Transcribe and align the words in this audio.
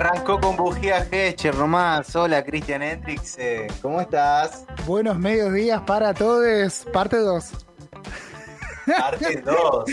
Arrancó 0.00 0.40
con 0.40 0.56
bujía 0.56 1.06
Hecher 1.12 1.54
nomás. 1.56 2.16
Hola, 2.16 2.42
Cristian 2.42 2.80
Hendrix. 2.80 3.36
eh, 3.38 3.66
¿Cómo 3.82 4.00
estás? 4.00 4.64
Buenos 4.86 5.18
mediodías 5.18 5.82
para 5.82 6.14
todos. 6.14 6.86
Parte 6.90 7.18
2. 7.18 7.44
Parte 8.98 9.42
2. 9.44 9.84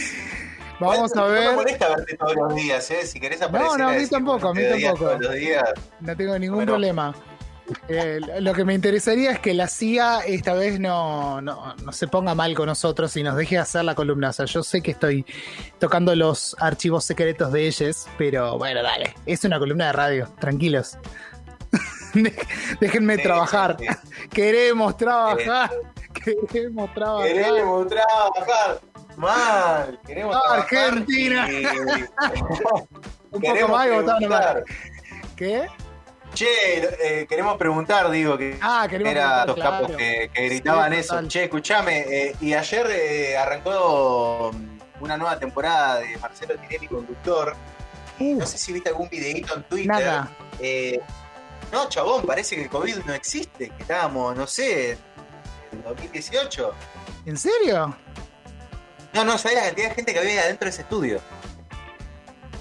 Vamos 0.79 1.11
a 1.11 1.15
No 1.19 1.25
me 1.27 1.31
ver. 1.33 1.55
molesta 1.55 1.89
verte 1.89 2.15
todos 2.15 2.35
los 2.37 2.55
días, 2.55 2.89
¿eh? 2.89 3.05
Si 3.05 3.19
querés 3.19 3.41
aparecer. 3.41 3.79
no, 3.79 3.89
a 3.89 3.91
mí 3.91 4.07
tampoco, 4.07 4.47
a 4.47 4.53
mí 4.53 4.61
tampoco. 4.69 4.97
Todos 5.09 5.19
los 5.19 5.33
días. 5.35 5.63
No 5.99 6.15
tengo 6.15 6.39
ningún 6.39 6.55
Bueno. 6.59 6.71
problema. 6.71 7.13
Eh, 7.89 8.19
lo 8.39 8.53
que 8.53 8.63
me 8.63 8.73
interesaría 8.73 9.31
es 9.31 9.39
que 9.39 9.53
la 9.53 9.67
CIA 9.67 10.19
esta 10.25 10.53
vez 10.53 10.79
no, 10.79 11.41
no, 11.41 11.75
no 11.75 11.91
se 11.91 12.07
ponga 12.07 12.33
mal 12.33 12.53
con 12.55 12.67
nosotros 12.67 13.15
y 13.17 13.23
nos 13.23 13.35
deje 13.35 13.57
hacer 13.57 13.83
la 13.83 13.93
columna. 13.95 14.29
O 14.29 14.33
sea, 14.33 14.45
yo 14.45 14.63
sé 14.63 14.81
que 14.81 14.91
estoy 14.91 15.25
tocando 15.79 16.15
los 16.15 16.55
archivos 16.59 17.03
secretos 17.03 17.51
de 17.51 17.67
ellos, 17.67 18.07
pero 18.17 18.57
bueno, 18.57 18.81
dale. 18.83 19.13
Es 19.25 19.43
una 19.43 19.59
columna 19.59 19.87
de 19.87 19.91
radio. 19.93 20.29
Tranquilos. 20.39 20.97
Déjenme 22.79 23.17
Sí, 23.17 23.23
trabajar. 23.23 23.77
sí, 23.79 23.85
sí. 23.87 24.27
Queremos 24.29 24.95
trabajar. 24.97 25.69
Queremos 26.13 26.93
trabajar. 26.93 27.27
Queremos 27.33 27.87
trabajar. 27.87 28.79
Mal. 29.17 29.99
Queremos 30.05 30.35
Ah, 30.35 30.41
trabajar 30.41 30.77
Argentina. 30.89 31.47
y- 31.51 31.65
Un 33.31 33.41
poco 33.41 33.67
más 33.67 33.87
y. 33.87 34.25
¿Qué? 35.35 35.67
Che, 36.37 37.21
eh, 37.21 37.25
queremos 37.27 37.57
preguntar, 37.57 38.11
digo, 38.11 38.37
que 38.37 38.59
Ah, 38.61 38.85
queremos 38.89 39.11
era 39.11 39.43
preguntar, 39.43 39.47
los 39.47 39.57
capos 39.57 39.87
claro. 39.87 39.97
que, 39.97 40.29
que 40.33 40.45
gritaban 40.49 40.93
Sí, 40.93 40.99
eso. 40.99 41.13
total. 41.15 41.27
Che, 41.29 41.43
escuchame, 41.45 41.99
eh, 42.07 42.35
y 42.41 42.53
ayer 42.53 42.87
eh, 42.91 43.37
arrancó 43.37 44.51
mm, 44.53 45.03
una 45.03 45.17
nueva 45.17 45.39
temporada 45.39 45.99
de 45.99 46.15
Marcelo 46.17 46.55
Tinelli 46.57 46.87
Conductor. 46.87 47.55
Uh, 48.19 48.37
No 48.39 48.45
sé 48.45 48.57
si 48.59 48.71
viste 48.73 48.89
algún 48.89 49.09
videito 49.09 49.55
en 49.55 49.63
Twitter. 49.63 49.87
nada. 49.87 50.29
Eh, 50.59 50.99
no, 51.71 51.89
chabón, 51.89 52.23
parece 52.25 52.55
que 52.55 52.63
el 52.63 52.69
COVID 52.69 52.97
no 53.05 53.13
existe, 53.15 53.69
que 53.69 53.81
estábamos, 53.81 54.35
no 54.35 54.45
sé, 54.47 54.91
en 55.71 55.83
2018. 55.83 56.73
¿En 57.25 57.35
serio? 57.37 57.95
No, 59.13 59.23
no, 59.25 59.37
sabés 59.39 59.57
la 59.57 59.63
cantidad 59.65 59.89
de 59.89 59.95
gente 59.95 60.13
que 60.13 60.19
había 60.19 60.41
adentro 60.43 60.65
de 60.65 60.69
ese 60.69 60.81
estudio. 60.83 61.19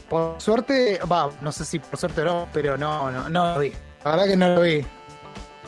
Por 0.09 0.41
suerte, 0.41 1.01
va, 1.11 1.31
no 1.41 1.51
sé 1.53 1.65
si 1.65 1.79
por 1.79 1.99
suerte 1.99 2.23
o 2.23 2.25
no, 2.25 2.49
pero 2.53 2.77
no, 2.79 3.11
no, 3.11 3.29
no 3.29 3.55
lo 3.55 3.61
vi. 3.61 3.73
La 4.05 4.11
verdad 4.13 4.27
que 4.27 4.37
no 4.37 4.49
lo 4.55 4.61
vi. 4.63 4.85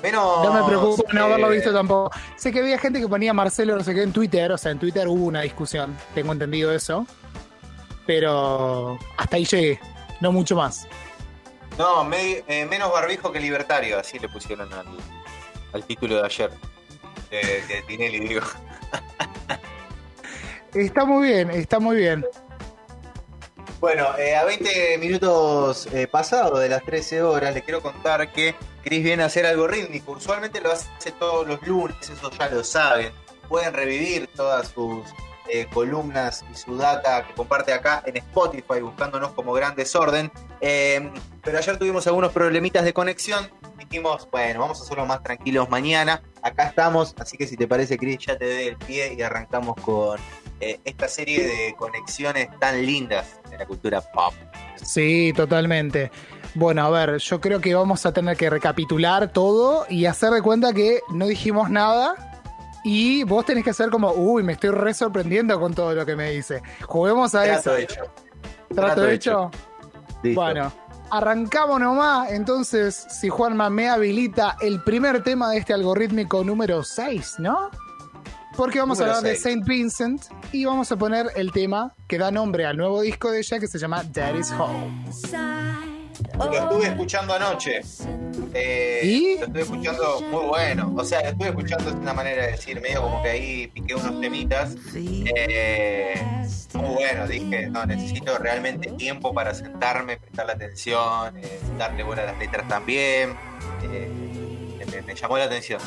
Menos. 0.03 0.45
No 0.45 0.53
me 0.53 0.63
preocupa 0.63 1.13
no 1.13 1.25
haberlo 1.25 1.49
visto 1.49 1.73
tampoco. 1.73 2.13
Sé 2.37 2.53
que 2.53 2.61
había 2.61 2.79
gente 2.79 3.01
que 3.01 3.09
ponía 3.09 3.35
Marcelo 3.35 3.77
no 3.77 3.83
sé 3.83 3.95
qué 3.95 4.03
en 4.05 4.13
Twitter, 4.13 4.53
o 4.53 4.57
sea, 4.59 4.71
en 4.71 4.79
Twitter 4.79 5.09
hubo 5.09 5.25
una 5.25 5.41
discusión, 5.41 5.97
tengo 6.15 6.33
entendido 6.33 6.73
eso. 6.73 7.05
Pero 8.07 8.97
hasta 9.17 9.37
ahí 9.37 9.45
llegué, 9.45 9.81
no 10.21 10.31
mucho 10.31 10.55
más. 10.55 10.87
No, 11.77 12.05
me- 12.05 12.45
eh, 12.47 12.65
menos 12.67 12.93
barbijo 12.93 13.33
que 13.33 13.41
libertario, 13.41 13.99
así 13.99 14.19
le 14.21 14.29
pusieron 14.29 14.73
al, 14.73 14.87
al 15.73 15.83
título 15.85 16.17
de 16.17 16.25
ayer. 16.27 16.51
De, 17.31 17.39
de 17.67 17.83
Tinelli, 17.87 18.21
digo. 18.21 18.41
Está 20.75 21.05
muy 21.05 21.27
bien, 21.29 21.51
está 21.51 21.79
muy 21.81 21.97
bien. 21.97 22.25
Bueno, 23.81 24.19
eh, 24.19 24.35
a 24.35 24.45
20 24.45 24.99
minutos 24.99 25.87
eh, 25.93 26.09
pasados 26.09 26.59
de 26.59 26.69
las 26.69 26.83
13 26.83 27.23
horas, 27.23 27.55
les 27.55 27.63
quiero 27.63 27.81
contar 27.81 28.33
que 28.33 28.57
Chris 28.83 29.05
viene 29.05 29.23
a 29.23 29.27
hacer 29.27 29.47
algo 29.47 29.69
rítmico. 29.69 30.13
Usualmente 30.13 30.61
lo 30.61 30.73
hace 30.73 31.13
todos 31.13 31.47
los 31.47 31.65
lunes, 31.65 31.97
eso 32.03 32.31
ya 32.37 32.49
lo 32.49 32.65
saben. 32.65 33.13
Pueden 33.49 33.73
revivir 33.73 34.29
todas 34.35 34.69
sus 34.69 35.05
eh, 35.49 35.67
columnas 35.73 36.45
y 36.53 36.57
su 36.57 36.77
data 36.77 37.25
que 37.27 37.35
comparte 37.35 37.73
acá 37.73 38.03
en 38.05 38.17
Spotify, 38.19 38.81
buscándonos 38.83 39.31
como 39.33 39.53
Gran 39.53 39.77
Desorden. 39.77 40.31
Eh, 40.61 41.11
pero 41.43 41.59
ayer 41.59 41.79
tuvimos 41.79 42.07
algunos 42.07 42.33
problemitas 42.33 42.85
de 42.85 42.93
conexión. 42.93 43.49
Dijimos, 43.91 44.29
bueno, 44.31 44.61
vamos 44.61 44.81
a 44.81 44.85
hacerlo 44.85 45.07
más 45.07 45.23
tranquilos 45.23 45.71
mañana. 45.71 46.21
Acá 46.43 46.65
estamos, 46.65 47.15
así 47.19 47.39
que 47.39 47.47
si 47.47 47.57
te 47.57 47.67
parece, 47.67 47.97
Chris, 47.97 48.19
ya 48.19 48.37
te 48.37 48.45
doy 48.45 48.65
el 48.69 48.77
pie 48.77 49.15
y 49.15 49.23
arrancamos 49.23 49.77
con 49.77 50.19
eh, 50.61 50.79
esta 50.85 51.09
serie 51.09 51.47
de 51.47 51.75
conexiones 51.75 52.49
tan 52.59 52.85
lindas 52.85 53.41
de 53.49 53.57
la 53.57 53.65
cultura 53.65 54.03
pop. 54.03 54.35
Sí, 54.77 55.33
totalmente. 55.35 56.11
Bueno, 56.55 56.85
a 56.85 56.91
ver, 56.91 57.19
yo 57.19 57.41
creo 57.41 57.61
que 57.61 57.75
vamos 57.75 58.05
a 58.05 58.13
tener 58.13 58.37
que 58.37 58.51
recapitular 58.51 59.33
todo 59.33 59.87
y 59.89 60.05
hacer 60.05 60.31
de 60.33 60.43
cuenta 60.43 60.75
que 60.75 61.01
no 61.11 61.27
dijimos 61.27 61.71
nada. 61.71 62.15
Y 62.85 63.25
vos 63.25 63.47
tenés 63.47 63.65
que 63.65 63.71
hacer 63.71 63.89
como, 63.89 64.13
uy, 64.13 64.43
me 64.43 64.53
estoy 64.53 64.71
re 64.71 64.93
sorprendiendo 64.93 65.59
con 65.59 65.73
todo 65.73 65.95
lo 65.95 66.05
que 66.05 66.15
me 66.15 66.31
dice. 66.31 66.63
Juguemos 66.83 67.35
a 67.35 67.45
Trato 67.45 67.75
eso. 67.75 67.77
hecho. 67.77 68.03
¿Trato, 68.69 68.75
Trato 68.75 69.09
hecho? 69.09 69.51
Listo. 70.23 70.41
Bueno, 70.41 70.73
arrancamos 71.11 71.81
nomás. 71.81 72.31
Entonces, 72.33 73.07
si 73.09 73.29
Juanma 73.29 73.71
me 73.71 73.89
habilita 73.89 74.57
el 74.61 74.83
primer 74.83 75.23
tema 75.23 75.51
de 75.51 75.59
este 75.59 75.73
algorítmico 75.73 76.45
número 76.45 76.83
6, 76.83 77.37
¿no? 77.39 77.71
Porque 78.57 78.81
vamos 78.81 78.99
Número 78.99 79.15
a 79.15 79.19
hablar 79.19 79.33
de. 79.33 79.39
Saint 79.39 79.65
Vincent 79.65 80.23
y 80.53 80.65
vamos 80.65 80.91
a 80.91 80.97
poner 80.97 81.31
el 81.37 81.53
tema 81.53 81.95
que 82.09 82.19
da 82.19 82.31
nombre 82.31 82.67
al 82.67 82.77
nuevo 82.77 83.03
disco 83.03 83.31
de 83.31 83.39
ella 83.39 83.61
que 83.61 83.69
se 83.69 83.79
llama 83.79 84.03
Daddy's 84.03 84.51
Home. 84.53 85.88
Lo 86.39 86.53
estuve 86.53 86.87
escuchando 86.87 87.35
anoche. 87.35 87.81
Eh, 88.55 89.01
¿Y? 89.03 89.39
Lo 89.39 89.47
estuve 89.47 89.63
escuchando 89.63 90.21
muy 90.31 90.47
bueno. 90.47 90.95
O 90.97 91.05
sea, 91.05 91.23
lo 91.23 91.29
estuve 91.31 91.49
escuchando 91.49 91.91
es 91.91 91.97
una 91.97 92.15
manera 92.15 92.47
de 92.47 92.53
decir, 92.53 92.81
medio 92.81 93.03
como 93.03 93.23
que 93.23 93.29
ahí 93.29 93.67
piqué 93.69 93.95
unos 93.95 94.21
temitas. 94.21 94.77
Eh, 94.95 96.15
muy 96.75 96.95
bueno, 96.95 97.27
dije, 97.27 97.69
no, 97.69 97.85
necesito 97.87 98.39
realmente 98.39 98.93
tiempo 98.93 99.35
para 99.35 99.53
sentarme, 99.53 100.17
prestarle 100.17 100.53
atención, 100.53 101.37
eh, 101.39 101.61
darle 101.77 102.05
bola 102.05 102.23
a 102.23 102.27
las 102.27 102.39
letras 102.39 102.69
también. 102.69 103.37
Eh, 103.93 104.09
me, 104.91 105.03
me 105.03 105.15
llamó 105.15 105.39
la 105.39 105.45
atención. 105.45 105.81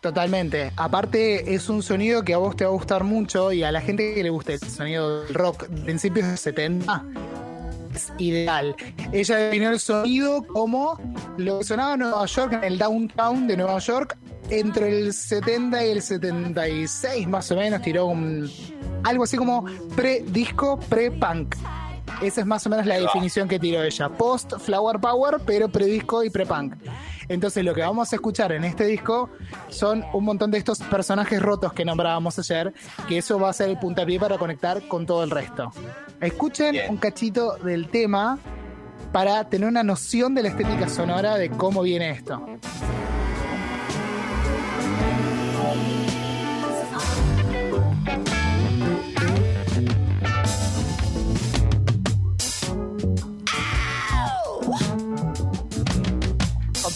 Totalmente. 0.00 0.70
Aparte, 0.76 1.54
es 1.54 1.68
un 1.68 1.82
sonido 1.82 2.22
que 2.22 2.32
a 2.32 2.38
vos 2.38 2.54
te 2.54 2.64
va 2.64 2.70
a 2.70 2.72
gustar 2.72 3.02
mucho 3.02 3.52
y 3.52 3.64
a 3.64 3.72
la 3.72 3.80
gente 3.80 4.14
que 4.14 4.22
le 4.22 4.30
guste 4.30 4.54
el 4.54 4.60
sonido 4.60 5.24
del 5.24 5.34
rock 5.34 5.66
de 5.66 5.82
principios 5.82 6.28
de 6.28 6.36
70 6.36 7.04
es 7.98 8.12
ideal. 8.18 8.74
Ella 9.12 9.36
definió 9.36 9.70
el 9.70 9.80
sonido 9.80 10.46
como 10.46 10.98
lo 11.36 11.58
que 11.58 11.64
sonaba 11.64 11.94
en 11.94 12.00
Nueva 12.00 12.26
York, 12.26 12.52
en 12.52 12.64
el 12.64 12.78
downtown 12.78 13.46
de 13.46 13.56
Nueva 13.56 13.78
York, 13.78 14.16
entre 14.50 14.88
el 14.88 15.12
70 15.12 15.86
y 15.86 15.90
el 15.90 16.02
76, 16.02 17.28
más 17.28 17.50
o 17.50 17.56
menos. 17.56 17.82
Tiró 17.82 18.06
un, 18.06 18.50
algo 19.04 19.24
así 19.24 19.36
como 19.36 19.64
pre-disco, 19.96 20.78
pre-punk. 20.88 21.56
Esa 22.22 22.40
es 22.40 22.46
más 22.46 22.66
o 22.66 22.70
menos 22.70 22.86
la 22.86 22.98
definición 22.98 23.48
que 23.48 23.58
tiró 23.58 23.82
ella. 23.82 24.08
Post 24.08 24.54
Flower 24.58 24.98
Power, 24.98 25.36
pero 25.44 25.68
predisco 25.68 26.24
y 26.24 26.30
pre-punk. 26.30 26.74
Entonces 27.28 27.64
lo 27.64 27.74
que 27.74 27.82
vamos 27.82 28.12
a 28.12 28.16
escuchar 28.16 28.52
en 28.52 28.64
este 28.64 28.84
disco 28.86 29.30
son 29.68 30.04
un 30.12 30.24
montón 30.24 30.50
de 30.50 30.58
estos 30.58 30.78
personajes 30.80 31.40
rotos 31.40 31.72
que 31.72 31.84
nombrábamos 31.84 32.38
ayer, 32.38 32.72
que 33.06 33.18
eso 33.18 33.38
va 33.38 33.50
a 33.50 33.52
ser 33.52 33.68
el 33.68 33.78
puntapié 33.78 34.18
para 34.18 34.38
conectar 34.38 34.86
con 34.88 35.06
todo 35.06 35.22
el 35.24 35.30
resto. 35.30 35.70
Escuchen 36.20 36.72
Bien. 36.72 36.90
un 36.90 36.96
cachito 36.96 37.56
del 37.56 37.88
tema 37.88 38.38
para 39.12 39.48
tener 39.48 39.68
una 39.68 39.82
noción 39.82 40.34
de 40.34 40.42
la 40.42 40.48
estética 40.48 40.88
sonora 40.88 41.36
de 41.36 41.50
cómo 41.50 41.82
viene 41.82 42.10
esto. 42.10 42.44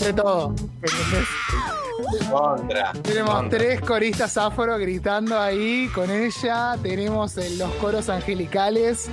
Compré 0.02 0.20
todo. 0.20 0.54
¿entendés? 0.82 2.28
Contra. 2.28 2.92
Tenemos 3.02 3.34
contra. 3.34 3.58
tres 3.58 3.80
coristas 3.82 4.36
afro 4.36 4.76
gritando 4.76 5.38
ahí 5.38 5.88
con 5.94 6.10
ella. 6.10 6.76
Tenemos 6.82 7.38
eh, 7.38 7.50
los 7.56 7.70
coros 7.74 8.08
angelicales. 8.08 9.08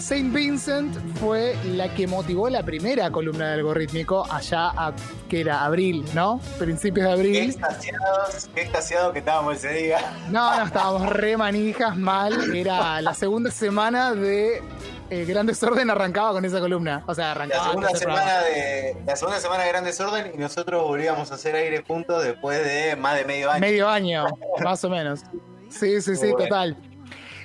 Saint 0.00 0.34
Vincent 0.34 0.96
fue 1.20 1.54
la 1.74 1.92
que 1.92 2.06
motivó 2.06 2.48
la 2.48 2.62
primera 2.62 3.10
columna 3.10 3.48
de 3.48 3.54
algorítmico 3.54 4.26
allá 4.30 4.70
a 4.70 4.94
que 5.28 5.42
era 5.42 5.62
abril, 5.62 6.04
¿no? 6.14 6.40
Principios 6.58 7.06
de 7.06 7.12
Qué 7.14 7.20
abril. 7.20 7.50
extasiados, 7.50 8.48
qué 8.54 8.62
extasiados 8.62 9.12
que 9.12 9.18
estábamos 9.18 9.56
ese 9.56 9.74
día. 9.74 9.98
No, 10.30 10.56
no, 10.56 10.64
estábamos 10.64 11.06
re 11.10 11.36
manijas 11.36 11.96
mal. 11.98 12.54
Era 12.54 13.02
la 13.02 13.12
segunda 13.12 13.50
semana 13.50 14.14
de 14.14 14.62
eh, 15.22 15.24
Gran 15.24 15.46
Desorden 15.46 15.90
arrancaba 15.90 16.32
con 16.32 16.44
esa 16.44 16.60
columna. 16.60 17.02
O 17.06 17.14
sea, 17.14 17.26
La 17.26 17.30
arrancaba. 17.32 17.64
segunda 17.68 17.88
ese 17.90 18.04
programa. 18.04 18.28
semana 18.30 18.44
de 18.46 18.96
la 19.06 19.16
segunda 19.16 19.40
semana 19.40 19.62
de 19.64 19.68
Gran 19.70 19.84
Desorden 19.84 20.32
y 20.34 20.38
nosotros 20.38 20.82
volvíamos 20.82 21.30
a 21.30 21.34
hacer 21.34 21.54
aire 21.56 21.82
juntos 21.86 22.22
después 22.24 22.64
de 22.64 22.96
más 22.96 23.16
de 23.16 23.24
medio 23.24 23.50
año. 23.50 23.60
Medio 23.60 23.88
año, 23.88 24.26
más 24.62 24.82
o 24.84 24.90
menos. 24.90 25.20
Sí, 25.68 26.00
sí, 26.02 26.16
sí, 26.16 26.32
total. 26.36 26.76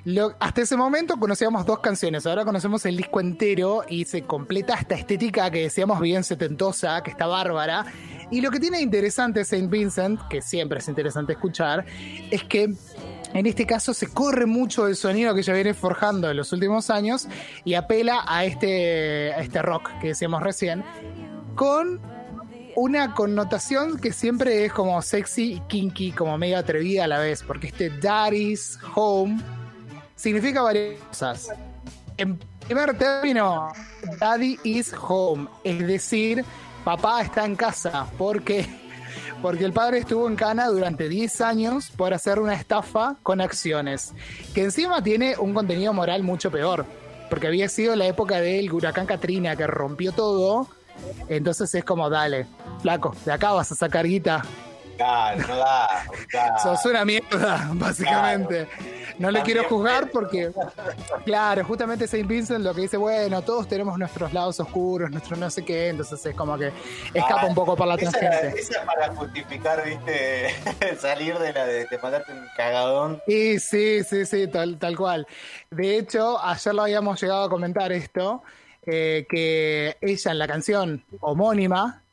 Lo- 0.06 0.34
hasta 0.40 0.62
ese 0.62 0.78
momento 0.78 1.18
conocíamos 1.20 1.66
dos 1.66 1.80
canciones, 1.80 2.26
ahora 2.26 2.46
conocemos 2.46 2.86
el 2.86 2.96
disco 2.96 3.20
entero 3.20 3.84
y 3.88 4.06
se 4.06 4.22
completa 4.24 4.74
esta 4.76 4.96
estética 4.96 5.52
que 5.52 5.64
decíamos 5.64 6.00
bien 6.00 6.24
setentosa, 6.24 7.04
que 7.04 7.12
está 7.12 7.28
bárbara. 7.28 7.86
Y 8.32 8.42
lo 8.42 8.50
que 8.52 8.60
tiene 8.60 8.80
interesante 8.80 9.44
Saint 9.44 9.70
Vincent, 9.70 10.22
que 10.30 10.42
siempre 10.42 10.80
es 10.80 10.88
interesante 10.88 11.34
escuchar, 11.34 11.84
es 12.32 12.44
que 12.44 12.74
En 13.34 13.46
este 13.46 13.66
caso 13.66 13.94
se 13.94 14.08
corre 14.08 14.46
mucho 14.46 14.88
el 14.88 14.96
sonido 14.96 15.34
que 15.34 15.42
ella 15.42 15.54
viene 15.54 15.74
forjando 15.74 16.30
en 16.30 16.38
los 16.38 16.52
últimos 16.52 16.90
años 16.90 17.28
y 17.64 17.76
apela 17.76 18.24
a 18.28 18.44
este, 18.46 19.34
a 19.34 19.40
este 19.42 19.62
rock 19.62 19.92
que 20.02 20.10
decíamos 20.10 20.42
recién, 20.42 20.84
con 21.56 22.02
una 22.76 23.14
connotación 23.14 24.00
que 24.00 24.14
siempre 24.14 24.66
es 24.66 24.74
como 24.74 25.02
sexy 25.02 25.54
y 25.54 25.60
kinky, 25.62 26.12
como 26.12 26.38
medio 26.38 26.58
atrevida 26.58 27.04
a 27.04 27.08
la 27.08 27.20
vez, 27.20 27.44
porque 27.44 27.68
este 27.68 27.90
Daddy's 27.90 28.80
Home 28.96 29.40
significa 30.16 30.62
varias 30.62 31.00
cosas. 31.02 31.50
En 32.18 32.38
primer 32.66 32.98
término, 32.98 33.72
Daddy 34.20 34.60
is 34.64 34.94
home, 34.94 35.48
es 35.64 35.86
decir, 35.88 36.44
papá 36.84 37.22
está 37.22 37.46
en 37.46 37.56
casa, 37.56 38.08
porque 38.18 38.68
porque 39.42 39.66
el 39.66 39.74
padre 39.74 40.00
estuvo 40.00 40.28
en 40.28 40.36
Cana 40.36 40.68
durante 40.68 41.08
10 41.08 41.42
años 41.42 41.92
por 41.92 42.14
hacer 42.14 42.40
una 42.40 42.54
estafa 42.54 43.16
con 43.24 43.42
acciones, 43.42 44.14
que 44.54 44.64
encima 44.64 45.02
tiene 45.04 45.36
un 45.38 45.54
contenido 45.54 45.94
moral 45.94 46.24
mucho 46.24 46.52
peor, 46.52 46.86
porque 47.30 47.48
había 47.48 47.70
sido 47.70 47.96
la 47.96 48.06
época 48.06 48.42
del 48.42 48.72
huracán 48.72 49.06
Katrina 49.06 49.56
que 49.56 49.68
rompió 49.68 50.12
todo, 50.12 50.68
entonces 51.28 51.74
es 51.74 51.84
como, 51.84 52.10
dale, 52.10 52.48
flaco, 52.82 53.16
de 53.26 53.32
acá 53.32 53.52
vas 53.52 53.72
a 53.72 53.76
sacar 53.76 54.06
guita. 54.06 54.44
Claro, 54.98 55.48
no 55.48 55.56
da. 55.56 55.88
Sos 56.64 56.86
una 56.86 57.06
mierda, 57.06 57.70
básicamente. 57.74 58.68
No 59.20 59.32
le 59.32 59.42
quiero 59.42 59.66
juzgar 59.66 60.10
porque, 60.12 60.50
claro, 61.26 61.66
justamente 61.66 62.08
Saint 62.08 62.26
Vincent 62.26 62.64
lo 62.64 62.74
que 62.74 62.82
dice, 62.82 62.96
bueno, 62.96 63.42
todos 63.42 63.68
tenemos 63.68 64.00
nuestros 64.00 64.32
lados 64.32 64.60
oscuros, 64.62 65.12
nuestro 65.12 65.36
no 65.36 65.50
sé 65.50 65.66
qué, 65.66 65.90
entonces 65.90 66.26
es 66.26 66.34
como 66.34 66.58
que 66.58 66.72
escapa 67.14 67.46
un 67.46 67.54
poco 67.54 67.76
por 67.76 67.86
la 67.86 67.98
tangente. 67.98 68.60
Esa 68.60 68.80
es 68.80 68.86
para 68.86 69.14
justificar, 69.14 69.84
viste, 69.86 70.56
salir 71.00 71.38
de 71.38 71.52
la 71.52 71.66
de, 71.66 71.86
de 71.86 71.98
mandarte 71.98 72.32
un 72.32 72.48
cagadón. 72.56 73.22
Sí, 73.28 73.60
sí, 73.60 74.04
sí, 74.06 74.26
sí, 74.26 74.48
tal, 74.48 74.80
tal 74.80 74.96
cual. 74.96 75.28
De 75.70 75.98
hecho, 75.98 76.42
ayer 76.42 76.74
lo 76.74 76.84
habíamos 76.84 77.22
llegado 77.22 77.44
a 77.44 77.50
comentar 77.50 77.92
esto, 77.92 78.42
eh, 78.86 79.28
que 79.30 79.98
ella 80.00 80.32
en 80.32 80.40
la 80.40 80.48
canción 80.48 81.04
homónima, 81.20 82.04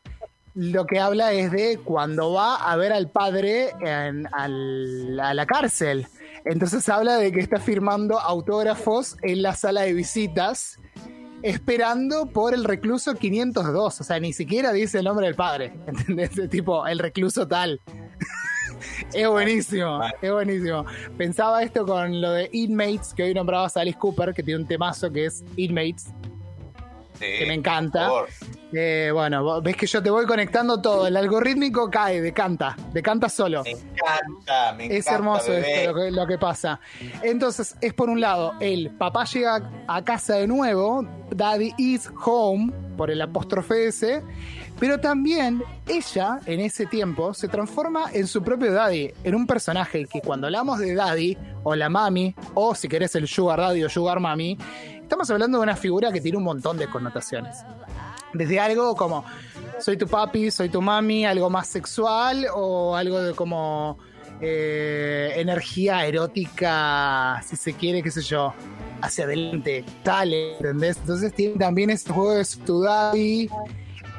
lo 0.56 0.86
que 0.86 0.98
habla 0.98 1.32
es 1.32 1.52
de 1.52 1.78
cuando 1.78 2.32
va 2.32 2.56
a 2.56 2.74
ver 2.76 2.92
al 2.92 3.10
padre 3.10 3.70
en, 3.80 4.26
al, 4.32 5.20
a 5.20 5.34
la 5.34 5.46
cárcel. 5.46 6.08
Entonces 6.46 6.88
habla 6.88 7.16
de 7.16 7.32
que 7.32 7.40
está 7.40 7.58
firmando 7.58 8.20
autógrafos 8.20 9.16
en 9.22 9.43
la 9.43 9.54
sala 9.56 9.82
de 9.82 9.93
visitas, 9.93 10.78
esperando 11.43 12.26
por 12.26 12.54
el 12.54 12.62
recluso 12.62 13.14
502. 13.14 14.00
O 14.00 14.04
sea, 14.04 14.20
ni 14.20 14.32
siquiera 14.32 14.72
dice 14.72 15.00
el 15.00 15.06
nombre 15.06 15.26
del 15.26 15.34
padre. 15.34 15.75
¿Entendés? 15.88 16.31
Tipo, 16.48 16.87
el 16.87 17.00
recluso 17.00 17.48
tal. 17.48 17.81
es 19.12 19.28
buenísimo, 19.28 20.00
es 20.22 20.32
buenísimo. 20.32 20.87
Pensaba 21.19 21.64
esto 21.64 21.84
con 21.84 22.20
lo 22.20 22.31
de 22.31 22.49
Inmates, 22.52 23.12
que 23.12 23.25
hoy 23.25 23.34
nombraba 23.34 23.69
Alice 23.75 23.99
Cooper, 23.99 24.32
que 24.32 24.44
tiene 24.44 24.60
un 24.60 24.69
temazo 24.69 25.10
que 25.10 25.26
es 25.26 25.42
Inmates, 25.56 26.06
que 27.19 27.44
me 27.49 27.54
encanta. 27.54 28.08
Eh, 28.78 29.11
bueno, 29.11 29.62
ves 29.62 29.75
que 29.75 29.87
yo 29.87 30.02
te 30.02 30.11
voy 30.11 30.26
conectando 30.26 30.82
todo. 30.82 31.06
El 31.06 31.17
algorítmico 31.17 31.90
cae, 31.90 32.20
decanta, 32.20 32.76
decanta 32.93 33.31
solo. 33.31 33.62
Me 33.62 33.70
encanta, 33.70 34.75
me 34.76 34.84
encanta. 34.84 34.94
Es 34.94 35.06
hermoso 35.06 35.52
esto, 35.55 35.93
lo 35.93 35.99
que, 35.99 36.11
lo 36.11 36.26
que 36.26 36.37
pasa. 36.37 36.78
Entonces, 37.23 37.75
es 37.81 37.94
por 37.94 38.11
un 38.11 38.20
lado, 38.20 38.52
el 38.61 38.90
papá 38.90 39.25
llega 39.25 39.70
a 39.88 40.05
casa 40.05 40.34
de 40.34 40.46
nuevo, 40.46 41.06
Daddy 41.31 41.73
is 41.78 42.11
home, 42.23 42.70
por 42.99 43.11
el 43.11 43.23
apóstrofe 43.23 43.87
ese, 43.87 44.23
pero 44.78 45.00
también 45.00 45.62
ella, 45.88 46.40
en 46.44 46.61
ese 46.61 46.84
tiempo, 46.84 47.32
se 47.32 47.49
transforma 47.49 48.11
en 48.12 48.26
su 48.26 48.43
propio 48.43 48.75
Daddy, 48.75 49.11
en 49.25 49.34
un 49.34 49.46
personaje 49.46 50.05
que 50.05 50.20
cuando 50.20 50.49
hablamos 50.49 50.78
de 50.81 50.94
Daddy, 50.94 51.38
o 51.62 51.75
la 51.75 51.88
Mami, 51.88 52.34
o 52.52 52.75
si 52.75 52.88
querés 52.88 53.14
el 53.14 53.26
Sugar 53.26 53.58
Daddy 53.58 53.84
o 53.84 53.88
Sugar 53.88 54.20
Mami, 54.20 54.58
estamos 55.00 55.31
hablando 55.31 55.58
de 55.58 55.62
una 55.62 55.76
figura 55.76 56.12
que 56.12 56.20
tiene 56.20 56.37
un 56.37 56.44
montón 56.44 56.76
de 56.76 56.88
connotaciones. 56.88 57.64
Desde 58.32 58.61
algo 58.61 58.94
como 58.96 59.25
soy 59.78 59.96
tu 59.96 60.06
papi, 60.06 60.50
soy 60.50 60.69
tu 60.69 60.81
mami, 60.81 61.25
algo 61.25 61.50
más 61.50 61.69
sexual 61.69 62.46
o 62.55 62.96
algo 62.96 63.20
de 63.20 63.34
como 63.34 63.99
eh, 64.40 65.32
energía 65.37 66.05
erótica, 66.06 67.43
si 67.46 67.56
se 67.56 67.73
quiere, 67.75 68.02
qué 68.02 68.11
sé 68.11 68.23
yo, 68.23 68.52
hacia 69.00 69.25
adelante, 69.25 69.84
tal, 70.02 70.32
¿entendés? 70.32 70.96
Entonces 70.99 71.32
tiene 71.34 71.56
también 71.56 71.90
este 71.90 72.12
juego 72.12 72.34
de 72.34 72.44
tu 72.64 72.82
daddy, 72.82 73.49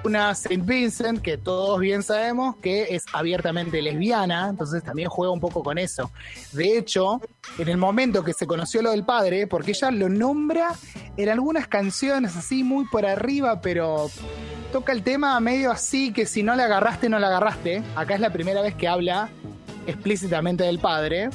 una 0.08 0.34
Saint 0.36 0.66
Vincent 0.66 1.22
que 1.22 1.38
todos 1.38 1.82
bien 1.82 2.02
sabemos 2.02 2.56
que 2.62 2.96
es 2.96 3.04
abiertamente 3.12 3.82
lesbiana, 3.82 4.48
entonces 4.50 4.82
también 4.82 5.10
juega 5.10 5.34
un 5.34 5.42
poco 5.42 5.62
con 5.64 5.78
eso. 5.78 6.12
De 6.54 6.78
hecho, 6.78 7.20
en 7.58 7.68
el 7.68 7.76
momento 7.76 8.24
que 8.24 8.32
se 8.32 8.48
conoció 8.48 8.82
lo 8.82 8.92
del 8.92 9.04
padre, 9.04 9.48
porque 9.48 9.72
ella 9.72 9.92
lo 9.92 10.08
nombra 10.08 10.74
en 11.18 11.28
algunas 11.28 11.68
canciones 11.68 12.38
así 12.38 12.64
muy 12.64 12.86
por 12.86 13.06
arriba, 13.06 13.60
pero 13.60 14.10
toca 14.72 14.94
el 14.94 15.04
tema 15.04 15.38
medio 15.42 15.72
así 15.72 16.14
que 16.14 16.26
si 16.26 16.42
no 16.42 16.56
la 16.56 16.64
agarraste, 16.64 17.10
no 17.10 17.20
la 17.20 17.28
agarraste. 17.28 17.84
Acá 17.98 18.16
es 18.16 18.22
la 18.22 18.32
primera 18.32 18.62
vez 18.62 18.76
que 18.76 18.88
habla 18.88 19.28
explícitamente 19.88 20.64
del 20.64 20.80
padre. 20.80 21.32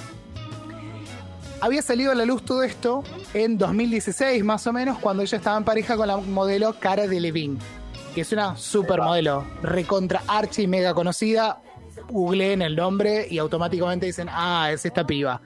Había 1.60 1.82
salido 1.82 2.10
a 2.10 2.14
la 2.14 2.24
luz 2.24 2.42
todo 2.42 2.62
esto 2.62 3.04
en 3.34 3.58
2016 3.58 4.42
más 4.44 4.66
o 4.66 4.72
menos, 4.72 4.98
cuando 4.98 5.22
ella 5.22 5.36
estaba 5.36 5.58
en 5.58 5.64
pareja 5.64 5.94
con 5.94 6.08
la 6.08 6.16
modelo 6.16 6.74
Cara 6.80 7.06
Delevingne 7.06 7.81
que 8.12 8.22
es 8.22 8.32
una 8.32 8.56
supermodelo, 8.56 9.44
recontra 9.62 10.22
archi 10.26 10.66
mega 10.66 10.94
conocida. 10.94 11.60
Googleen 12.08 12.62
el 12.62 12.76
nombre 12.76 13.26
y 13.30 13.38
automáticamente 13.38 14.06
dicen, 14.06 14.28
ah, 14.30 14.70
es 14.72 14.84
esta 14.84 15.06
piba, 15.06 15.40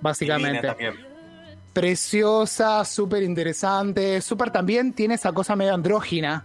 básicamente. 0.00 0.74
Preciosa, 1.72 2.84
súper 2.84 3.22
interesante, 3.22 4.20
súper 4.20 4.50
también 4.50 4.92
tiene 4.92 5.14
esa 5.14 5.32
cosa 5.32 5.56
medio 5.56 5.74
andrógina. 5.74 6.44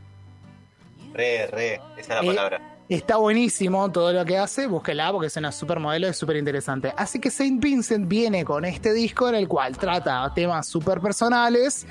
Re, 1.14 1.48
re, 1.48 1.76
esa 1.98 2.00
es 2.00 2.10
la 2.10 2.22
palabra. 2.22 2.62
Está 2.90 3.18
buenísimo 3.18 3.92
todo 3.92 4.12
lo 4.12 4.26
que 4.26 4.36
hace, 4.36 4.66
búsquela 4.66 5.12
porque 5.12 5.28
es 5.28 5.38
una 5.38 5.52
supermodelo, 5.52 6.08
es 6.08 6.18
súper 6.18 6.38
interesante. 6.38 6.92
Así 6.98 7.20
que 7.20 7.30
Saint 7.30 7.62
Vincent 7.62 8.08
viene 8.08 8.44
con 8.44 8.66
este 8.66 8.94
disco 8.94 9.30
en 9.30 9.36
el 9.36 9.48
cual 9.48 9.78
trata 9.78 10.32
temas 10.34 10.66
súper 10.68 11.00
personales, 11.00 11.86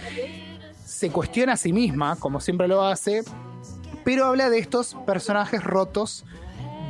se 0.85 1.11
cuestiona 1.11 1.53
a 1.53 1.57
sí 1.57 1.73
misma, 1.73 2.17
como 2.17 2.41
siempre 2.41 2.67
lo 2.67 2.85
hace, 2.85 3.23
pero 4.09 4.25
habla 4.25 4.49
de 4.49 4.59
estos 4.59 4.97
personajes 5.05 5.63
rotos 5.63 6.25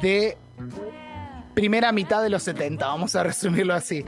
de 0.01 0.39
primera 1.53 1.91
mitad 1.91 2.23
de 2.23 2.31
los 2.31 2.45
70, 2.45 2.87
vamos 2.87 3.17
a 3.17 3.25
resumirlo 3.25 3.75
así. 3.75 4.05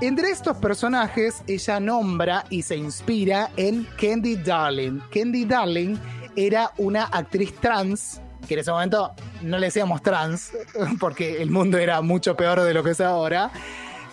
Entre 0.00 0.30
estos 0.30 0.58
personajes, 0.58 1.42
ella 1.48 1.80
nombra 1.80 2.44
y 2.50 2.62
se 2.62 2.76
inspira 2.76 3.50
en 3.56 3.88
Candy 4.00 4.36
Darling. 4.36 5.00
Candy 5.12 5.44
Darling 5.46 5.96
era 6.36 6.70
una 6.78 7.06
actriz 7.06 7.52
trans, 7.56 8.20
que 8.46 8.54
en 8.54 8.60
ese 8.60 8.70
momento 8.70 9.12
no 9.42 9.58
le 9.58 9.66
decíamos 9.66 10.00
trans, 10.00 10.52
porque 11.00 11.42
el 11.42 11.50
mundo 11.50 11.76
era 11.76 12.02
mucho 12.02 12.36
peor 12.36 12.60
de 12.60 12.72
lo 12.72 12.84
que 12.84 12.90
es 12.90 13.00
ahora. 13.00 13.50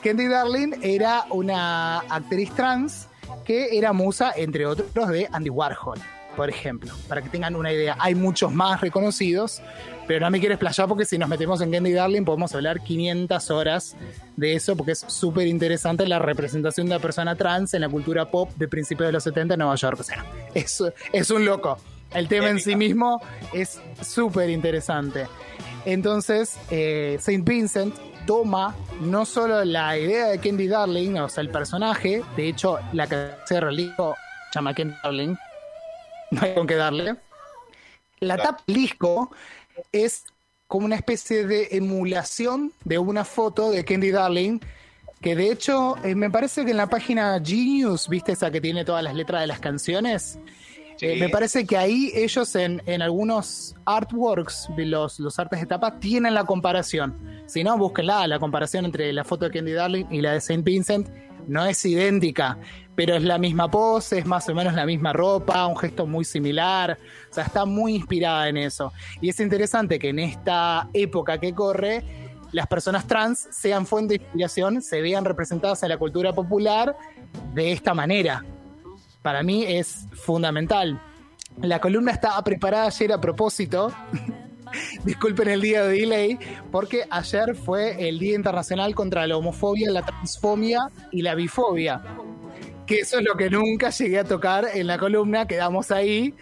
Candy 0.03 0.25
Darling 0.25 0.79
era 0.81 1.27
una 1.29 1.99
actriz 1.99 2.49
trans 2.55 3.07
que 3.45 3.77
era 3.77 3.93
musa, 3.93 4.33
entre 4.35 4.65
otros, 4.65 5.09
de 5.09 5.29
Andy 5.31 5.51
Warhol 5.51 6.01
por 6.35 6.49
ejemplo, 6.49 6.93
para 7.07 7.21
que 7.21 7.29
tengan 7.29 7.55
una 7.55 7.71
idea. 7.71 7.95
Hay 7.99 8.15
muchos 8.15 8.51
más 8.51 8.81
reconocidos, 8.81 9.61
pero 10.07 10.21
no 10.21 10.31
me 10.31 10.39
quiero 10.39 10.55
explayar 10.55 10.87
porque 10.87 11.05
si 11.05 11.17
nos 11.17 11.29
metemos 11.29 11.61
en 11.61 11.71
Candy 11.71 11.91
Darling 11.91 12.23
podemos 12.23 12.53
hablar 12.55 12.81
500 12.81 13.51
horas 13.51 13.95
de 14.37 14.55
eso 14.55 14.75
porque 14.75 14.93
es 14.93 14.99
súper 15.07 15.47
interesante 15.47 16.07
la 16.07 16.19
representación 16.19 16.87
de 16.87 16.95
una 16.95 17.01
persona 17.01 17.35
trans 17.35 17.73
en 17.73 17.81
la 17.81 17.89
cultura 17.89 18.29
pop 18.29 18.49
de 18.55 18.67
principios 18.67 19.07
de 19.07 19.13
los 19.13 19.23
70 19.23 19.55
en 19.55 19.59
Nueva 19.59 19.75
York. 19.75 19.99
O 19.99 20.03
sea, 20.03 20.25
es, 20.53 20.83
es 21.11 21.29
un 21.29 21.45
loco. 21.45 21.77
El 22.13 22.27
tema 22.27 22.49
en 22.49 22.59
sí 22.59 22.75
mismo 22.75 23.21
es 23.53 23.79
súper 24.01 24.49
interesante. 24.49 25.27
Entonces, 25.85 26.57
eh, 26.69 27.17
Saint 27.19 27.47
Vincent 27.47 27.95
toma 28.27 28.75
no 28.99 29.25
solo 29.25 29.63
la 29.63 29.97
idea 29.97 30.27
de 30.27 30.39
Candy 30.39 30.67
Darling, 30.67 31.15
o 31.15 31.29
sea, 31.29 31.41
el 31.41 31.49
personaje, 31.49 32.21
de 32.35 32.49
hecho, 32.49 32.79
la 32.93 33.07
que 33.07 33.31
se 33.45 33.59
realizó 33.59 34.15
llama 34.53 34.73
Candy 34.73 34.95
Darling, 35.03 35.35
no 36.31 36.41
hay 36.41 36.53
con 36.55 36.65
qué 36.65 36.75
darle. 36.75 37.15
La 38.19 38.37
tapa 38.37 38.63
del 38.67 38.75
disco 38.75 39.31
es 39.91 40.23
como 40.67 40.85
una 40.85 40.95
especie 40.95 41.45
de 41.45 41.69
emulación 41.71 42.71
de 42.85 42.97
una 42.97 43.25
foto 43.25 43.71
de 43.71 43.83
Candy 43.83 44.11
Darling, 44.11 44.59
que 45.21 45.35
de 45.35 45.51
hecho 45.51 45.97
eh, 46.03 46.15
me 46.15 46.29
parece 46.29 46.63
que 46.63 46.71
en 46.71 46.77
la 46.77 46.87
página 46.87 47.41
Genius, 47.43 48.07
viste 48.07 48.31
esa 48.31 48.49
que 48.51 48.61
tiene 48.61 48.85
todas 48.85 49.03
las 49.03 49.13
letras 49.15 49.41
de 49.41 49.47
las 49.47 49.59
canciones, 49.59 50.39
eh, 51.01 51.19
me 51.19 51.29
parece 51.29 51.65
que 51.65 51.77
ahí 51.77 52.11
ellos 52.13 52.55
en, 52.55 52.81
en 52.85 53.01
algunos 53.01 53.75
artworks, 53.85 54.69
los, 54.77 55.19
los 55.19 55.39
artes 55.39 55.59
de 55.59 55.65
tapa, 55.65 55.99
tienen 55.99 56.35
la 56.35 56.43
comparación. 56.43 57.43
Si 57.47 57.63
no, 57.63 57.75
búsquenla, 57.75 58.27
la 58.27 58.37
comparación 58.37 58.85
entre 58.85 59.11
la 59.11 59.23
foto 59.23 59.45
de 59.45 59.51
Candy 59.51 59.71
Darling 59.71 60.05
y 60.11 60.21
la 60.21 60.33
de 60.33 60.41
Saint 60.41 60.63
Vincent 60.63 61.09
no 61.47 61.65
es 61.65 61.83
idéntica, 61.85 62.57
pero 62.95 63.15
es 63.15 63.23
la 63.23 63.37
misma 63.37 63.69
pose, 63.69 64.19
es 64.19 64.25
más 64.25 64.47
o 64.49 64.55
menos 64.55 64.73
la 64.73 64.85
misma 64.85 65.13
ropa, 65.13 65.65
un 65.65 65.77
gesto 65.77 66.05
muy 66.05 66.25
similar, 66.25 66.97
o 67.29 67.33
sea, 67.33 67.45
está 67.45 67.65
muy 67.65 67.95
inspirada 67.95 68.47
en 68.49 68.57
eso. 68.57 68.93
Y 69.21 69.29
es 69.29 69.39
interesante 69.39 69.97
que 69.97 70.09
en 70.09 70.19
esta 70.19 70.87
época 70.93 71.39
que 71.39 71.53
corre, 71.53 72.03
las 72.51 72.67
personas 72.67 73.07
trans 73.07 73.47
sean 73.51 73.85
fuente 73.85 74.17
de 74.17 74.23
inspiración, 74.23 74.81
se 74.81 75.01
vean 75.01 75.25
representadas 75.25 75.83
en 75.83 75.89
la 75.89 75.97
cultura 75.97 76.33
popular 76.33 76.95
de 77.53 77.71
esta 77.71 77.93
manera. 77.93 78.43
Para 79.21 79.41
mí 79.41 79.63
es 79.65 80.07
fundamental. 80.13 81.01
La 81.61 81.79
columna 81.79 82.11
estaba 82.11 82.43
preparada 82.43 82.87
ayer 82.87 83.13
a 83.13 83.21
propósito. 83.21 83.91
Disculpen 85.03 85.49
el 85.49 85.61
día 85.61 85.83
de 85.83 85.93
delay, 85.99 86.39
porque 86.71 87.05
ayer 87.09 87.55
fue 87.55 88.07
el 88.07 88.19
Día 88.19 88.35
Internacional 88.35 88.95
contra 88.95 89.25
la 89.27 89.37
Homofobia, 89.37 89.91
la 89.91 90.03
Transfobia 90.05 90.79
y 91.11 91.21
la 91.21 91.35
Bifobia. 91.35 92.01
Que 92.85 92.99
eso 92.99 93.19
es 93.19 93.25
lo 93.25 93.35
que 93.35 93.49
nunca 93.49 93.89
llegué 93.89 94.19
a 94.19 94.23
tocar 94.23 94.67
en 94.73 94.87
la 94.87 94.97
columna, 94.97 95.47
quedamos 95.47 95.91
ahí. 95.91 96.33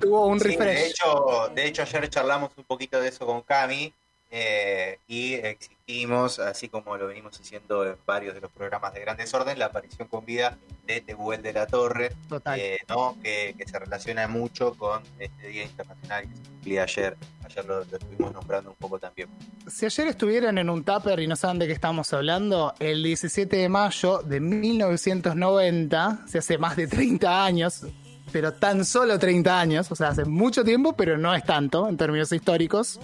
Tuvo 0.00 0.26
un 0.26 0.40
Sí, 0.40 0.48
refresh. 0.48 0.78
de, 0.78 0.86
hecho, 0.88 1.50
de 1.54 1.66
hecho, 1.66 1.82
ayer 1.82 2.08
charlamos 2.08 2.50
un 2.56 2.64
poquito 2.64 3.00
de 3.00 3.08
eso 3.08 3.26
con 3.26 3.42
Cami 3.42 3.92
eh, 4.36 4.98
y 5.06 5.34
exigimos, 5.34 6.40
así 6.40 6.68
como 6.68 6.96
lo 6.96 7.06
venimos 7.06 7.38
haciendo 7.40 7.86
en 7.86 7.94
varios 8.04 8.34
de 8.34 8.40
los 8.40 8.50
programas 8.50 8.92
de 8.92 8.98
Gran 8.98 9.16
Desorden, 9.16 9.56
la 9.60 9.66
aparición 9.66 10.08
con 10.08 10.24
vida 10.26 10.58
de 10.88 11.00
Tehuel 11.00 11.40
de 11.40 11.52
la 11.52 11.68
Torre, 11.68 12.10
eh, 12.56 12.78
¿no? 12.88 13.16
que, 13.22 13.54
que 13.56 13.64
se 13.64 13.78
relaciona 13.78 14.26
mucho 14.26 14.74
con 14.74 15.04
este 15.20 15.46
Día 15.46 15.62
Internacional 15.62 16.28
que 16.28 16.34
se 16.34 16.42
cumplía 16.42 16.82
ayer. 16.82 17.16
Ayer 17.44 17.64
lo, 17.64 17.84
lo 17.84 17.96
estuvimos 17.96 18.32
nombrando 18.32 18.70
un 18.70 18.76
poco 18.76 18.98
también. 18.98 19.28
Si 19.68 19.86
ayer 19.86 20.08
estuvieran 20.08 20.58
en 20.58 20.68
un 20.68 20.82
tupper 20.82 21.20
y 21.20 21.28
no 21.28 21.36
saben 21.36 21.60
de 21.60 21.68
qué 21.68 21.72
estamos 21.72 22.12
hablando, 22.12 22.74
el 22.80 23.04
17 23.04 23.56
de 23.56 23.68
mayo 23.68 24.18
de 24.18 24.40
1990, 24.40 26.24
se 26.26 26.38
hace 26.38 26.58
más 26.58 26.74
de 26.74 26.88
30 26.88 27.44
años, 27.44 27.86
pero 28.32 28.52
tan 28.52 28.84
solo 28.84 29.16
30 29.16 29.60
años, 29.60 29.92
o 29.92 29.94
sea, 29.94 30.08
hace 30.08 30.24
mucho 30.24 30.64
tiempo, 30.64 30.94
pero 30.96 31.16
no 31.18 31.32
es 31.32 31.44
tanto 31.44 31.88
en 31.88 31.96
términos 31.96 32.32
históricos. 32.32 32.98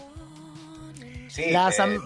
Sí, 1.31 1.43
eh, 1.45 1.99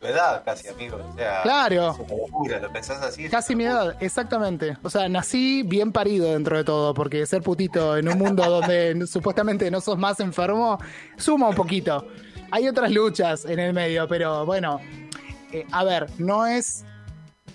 tu 0.00 0.06
edad 0.06 0.44
casi, 0.44 0.68
amigo. 0.68 0.96
O 0.96 1.16
sea, 1.16 1.42
Claro. 1.42 1.90
es 1.90 1.98
una 1.98 2.08
locura, 2.16 2.60
lo 2.60 2.72
pensás 2.72 3.02
así. 3.02 3.24
es 3.24 3.30
Casi 3.30 3.56
mi 3.56 3.64
edad, 3.64 3.96
exactamente. 4.00 4.76
O 4.82 4.90
sea, 4.90 5.08
nací 5.08 5.62
bien 5.64 5.90
parido 5.92 6.32
dentro 6.32 6.56
de 6.56 6.62
todo, 6.64 6.94
porque 6.94 7.26
ser 7.26 7.42
putito 7.42 7.96
en 7.96 8.08
un 8.08 8.16
mundo 8.18 8.44
donde 8.48 9.06
supuestamente 9.08 9.70
no 9.70 9.80
sos 9.80 9.98
más 9.98 10.20
enfermo, 10.20 10.78
suma 11.16 11.48
un 11.48 11.54
poquito. 11.56 12.06
Hay 12.52 12.68
otras 12.68 12.92
luchas 12.92 13.44
en 13.44 13.58
el 13.58 13.72
medio, 13.74 14.06
pero 14.06 14.46
bueno, 14.46 14.80
eh, 15.52 15.66
a 15.72 15.82
ver, 15.84 16.06
no 16.18 16.46
es 16.46 16.84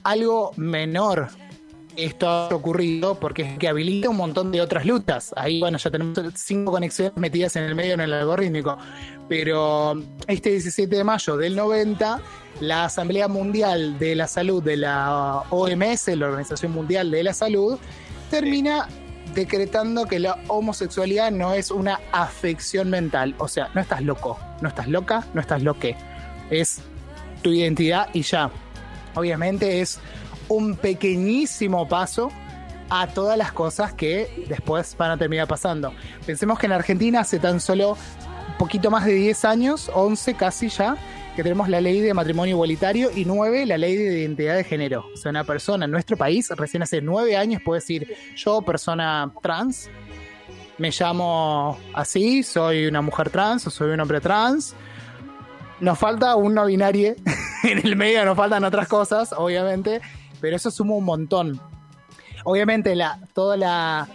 algo 0.03 0.51
menor 0.58 1.30
esto 1.95 2.27
ha 2.27 2.47
ocurrido 2.47 3.15
porque 3.19 3.43
es 3.43 3.57
que 3.57 3.67
habilita 3.67 4.09
un 4.09 4.17
montón 4.17 4.51
de 4.51 4.62
otras 4.62 4.85
luchas. 4.85 5.33
Ahí, 5.35 5.59
bueno, 5.59 5.77
ya 5.77 5.91
tenemos 5.91 6.17
cinco 6.35 6.71
conexiones 6.71 7.15
metidas 7.17 7.55
en 7.55 7.63
el 7.63 7.75
medio 7.75 7.93
en 7.93 8.01
el 8.01 8.13
algorítmico. 8.13 8.77
Pero 9.29 9.95
este 10.27 10.51
17 10.51 10.95
de 10.95 11.03
mayo 11.03 11.38
del 11.38 11.55
90, 11.55 12.21
la 12.59 12.85
Asamblea 12.85 13.27
Mundial 13.27 13.97
de 14.00 14.15
la 14.15 14.27
Salud 14.27 14.62
de 14.63 14.77
la 14.77 15.43
OMS, 15.50 16.07
la 16.09 16.27
Organización 16.27 16.71
Mundial 16.71 17.12
de 17.12 17.23
la 17.23 17.33
Salud, 17.33 17.77
termina 18.29 18.88
decretando 19.33 20.05
que 20.05 20.19
la 20.19 20.39
homosexualidad 20.47 21.31
no 21.31 21.53
es 21.53 21.71
una 21.71 22.00
afección 22.12 22.89
mental. 22.89 23.35
O 23.38 23.47
sea, 23.47 23.69
no 23.73 23.81
estás 23.81 24.01
loco, 24.01 24.39
no 24.62 24.69
estás 24.69 24.88
loca, 24.88 25.25
no 25.33 25.41
estás 25.41 25.63
loque. 25.63 25.95
Es 26.50 26.81
tu 27.41 27.51
identidad 27.51 28.09
y 28.13 28.21
ya. 28.21 28.51
Obviamente 29.15 29.81
es 29.81 30.00
un 30.53 30.75
pequeñísimo 30.75 31.88
paso 31.88 32.31
a 32.89 33.07
todas 33.07 33.38
las 33.38 33.51
cosas 33.51 33.93
que 33.93 34.45
después 34.48 34.95
van 34.98 35.12
a 35.12 35.17
terminar 35.17 35.48
pasando. 35.48 35.93
Pensemos 36.25 36.60
que 36.60 36.67
en 36.67 36.74
Argentina 36.74 37.22
hace 37.22 37.39
tan 37.39 37.60
solo 37.60 37.98
poquito 38.57 38.91
más 38.91 39.05
de 39.05 39.13
10 39.13 39.45
años, 39.45 39.91
11 39.93 40.36
casi 40.36 40.69
ya, 40.69 40.95
que 41.36 41.41
tenemos 41.41 41.69
la 41.69 41.81
ley 41.81 42.00
de 42.00 42.13
matrimonio 42.13 42.55
igualitario 42.55 43.10
y 43.13 43.25
9 43.25 43.65
la 43.65 43.77
ley 43.77 43.95
de 43.95 44.19
identidad 44.19 44.55
de 44.55 44.63
género. 44.63 45.05
O 45.13 45.17
sea, 45.17 45.31
una 45.31 45.43
persona 45.43 45.86
en 45.86 45.91
nuestro 45.91 46.17
país 46.17 46.50
recién 46.55 46.83
hace 46.83 47.01
9 47.01 47.36
años 47.36 47.62
puede 47.63 47.81
decir, 47.81 48.15
yo 48.36 48.62
persona 48.62 49.31
trans, 49.41 49.89
me 50.77 50.91
llamo 50.91 51.77
así, 51.93 52.43
soy 52.43 52.86
una 52.86 53.01
mujer 53.01 53.29
trans 53.29 53.65
o 53.67 53.69
soy 53.69 53.91
un 53.91 54.00
hombre 54.00 54.22
trans. 54.22 54.75
Nos 55.79 55.98
falta 55.98 56.36
un 56.36 56.53
no 56.53 56.65
binario 56.65 57.15
en 57.63 57.79
el 57.79 57.95
medio, 57.95 58.24
nos 58.25 58.38
faltan 58.38 58.63
otras 58.63 58.88
cosas, 58.88 59.33
obviamente, 59.33 60.01
pero 60.43 60.57
eso 60.57 60.69
suma 60.69 60.95
un 60.95 61.05
montón. 61.05 61.57
Obviamente, 62.43 62.97
la, 62.97 63.17
toda 63.33 63.55
la, 63.55 64.09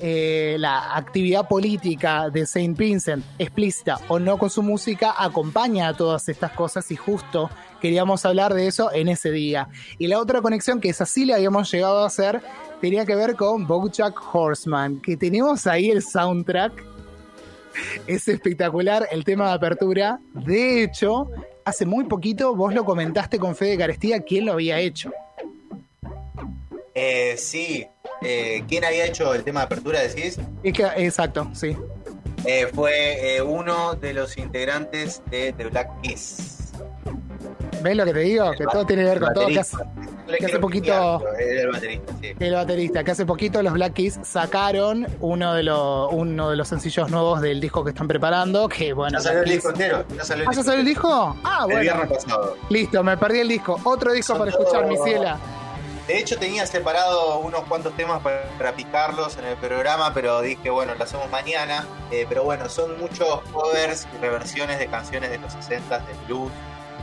eh, 0.00 0.56
la 0.58 0.96
actividad 0.96 1.46
política 1.48 2.30
de 2.30 2.46
Saint 2.46 2.78
Vincent, 2.78 3.22
explícita 3.38 3.98
o 4.08 4.18
no 4.18 4.38
con 4.38 4.48
su 4.48 4.62
música, 4.62 5.14
acompaña 5.18 5.88
a 5.88 5.94
todas 5.94 6.30
estas 6.30 6.52
cosas 6.52 6.90
y 6.92 6.96
justo 6.96 7.50
queríamos 7.78 8.24
hablar 8.24 8.54
de 8.54 8.68
eso 8.68 8.90
en 8.90 9.08
ese 9.08 9.30
día. 9.30 9.68
Y 9.98 10.06
la 10.06 10.18
otra 10.18 10.40
conexión, 10.40 10.80
que 10.80 10.88
es 10.88 11.02
así 11.02 11.26
la 11.26 11.34
habíamos 11.34 11.70
llegado 11.70 12.04
a 12.04 12.06
hacer, 12.06 12.40
tenía 12.80 13.04
que 13.04 13.14
ver 13.14 13.36
con 13.36 13.66
Bojack 13.66 14.18
Horseman, 14.34 15.02
que 15.02 15.18
tenemos 15.18 15.66
ahí 15.66 15.90
el 15.90 16.02
soundtrack. 16.02 16.72
Es 18.06 18.26
espectacular 18.28 19.06
el 19.12 19.24
tema 19.24 19.48
de 19.48 19.52
apertura. 19.56 20.20
De 20.32 20.82
hecho, 20.82 21.28
hace 21.66 21.84
muy 21.84 22.04
poquito 22.04 22.56
vos 22.56 22.72
lo 22.72 22.86
comentaste 22.86 23.38
con 23.38 23.54
Fede 23.54 23.76
Carestía 23.76 24.20
quién 24.20 24.46
lo 24.46 24.52
había 24.52 24.78
hecho. 24.78 25.12
Eh, 26.98 27.36
sí, 27.36 27.86
eh, 28.22 28.64
¿quién 28.66 28.82
había 28.82 29.04
hecho 29.04 29.34
el 29.34 29.44
tema 29.44 29.60
de 29.60 29.66
apertura, 29.66 30.00
decís? 30.00 30.38
Es 30.62 30.72
que, 30.72 30.84
exacto, 30.96 31.46
sí. 31.52 31.76
Eh, 32.46 32.68
fue 32.74 33.36
eh, 33.36 33.42
uno 33.42 33.94
de 33.96 34.14
los 34.14 34.38
integrantes 34.38 35.20
de 35.30 35.52
The 35.52 35.64
Black 35.66 35.90
Keys. 36.00 36.72
¿Ves 37.82 37.96
lo 37.96 38.04
que 38.06 38.12
te 38.14 38.18
digo? 38.20 38.50
Que 38.52 38.64
todo 38.64 38.86
tiene 38.86 39.02
que 39.02 39.08
ver 39.10 39.20
con 39.20 39.34
todo. 39.34 39.46
Que 39.48 39.60
hace, 39.60 39.76
que 40.38 40.58
poquito- 40.58 41.22
el 41.38 41.68
baterista, 41.70 42.12
sí. 42.22 42.32
el 42.40 42.54
baterista, 42.54 43.04
que 43.04 43.10
hace 43.10 43.26
poquito 43.26 43.62
los 43.62 43.74
Black 43.74 43.92
Keys 43.92 44.18
sacaron 44.22 45.06
uno 45.20 45.52
de, 45.52 45.62
los 45.64 46.08
uno 46.12 46.48
de 46.50 46.56
los 46.56 46.66
sencillos 46.66 47.10
nuevos 47.10 47.42
del 47.42 47.60
disco 47.60 47.84
que 47.84 47.90
están 47.90 48.08
preparando. 48.08 48.68
Que 48.70 48.94
bueno, 48.94 49.18
Ya 49.18 49.22
salió 49.22 49.42
el 49.42 49.50
disco 49.50 49.68
entero. 49.68 50.02
Ya 50.16 50.24
salió 50.24 50.44
el 50.44 50.48
¿Ah, 50.48 50.52
ya 50.54 50.62
salió 50.62 50.80
el 50.80 50.86
disco? 50.86 51.36
Ah, 51.44 51.58
El 51.60 51.64
bueno. 51.66 51.80
viernes 51.82 52.08
pasado. 52.24 52.56
Listo, 52.70 53.04
me 53.04 53.16
perdí 53.18 53.40
el 53.40 53.48
disco. 53.48 53.78
Otro 53.84 54.12
disco 54.14 54.32
Son 54.32 54.38
para 54.38 54.50
escuchar, 54.50 54.82
todos- 54.86 54.88
mi 54.88 54.96
ciela. 55.10 55.36
De 56.06 56.18
hecho, 56.18 56.38
tenía 56.38 56.66
separado 56.66 57.38
unos 57.40 57.64
cuantos 57.64 57.96
temas 57.96 58.22
para, 58.22 58.72
picarlos 58.76 59.36
en 59.38 59.44
el 59.46 59.56
programa, 59.56 60.12
pero 60.14 60.40
dije, 60.40 60.70
bueno, 60.70 60.94
lo 60.94 61.02
hacemos 61.02 61.28
mañana. 61.30 61.84
Eh, 62.12 62.26
pero 62.28 62.44
bueno, 62.44 62.68
son 62.68 62.98
muchos 63.00 63.40
covers 63.52 64.06
y 64.14 64.18
reversiones 64.20 64.78
de 64.78 64.86
canciones 64.86 65.30
de 65.30 65.38
los 65.38 65.52
60 65.52 65.98
de 65.98 66.14
blues. 66.26 66.52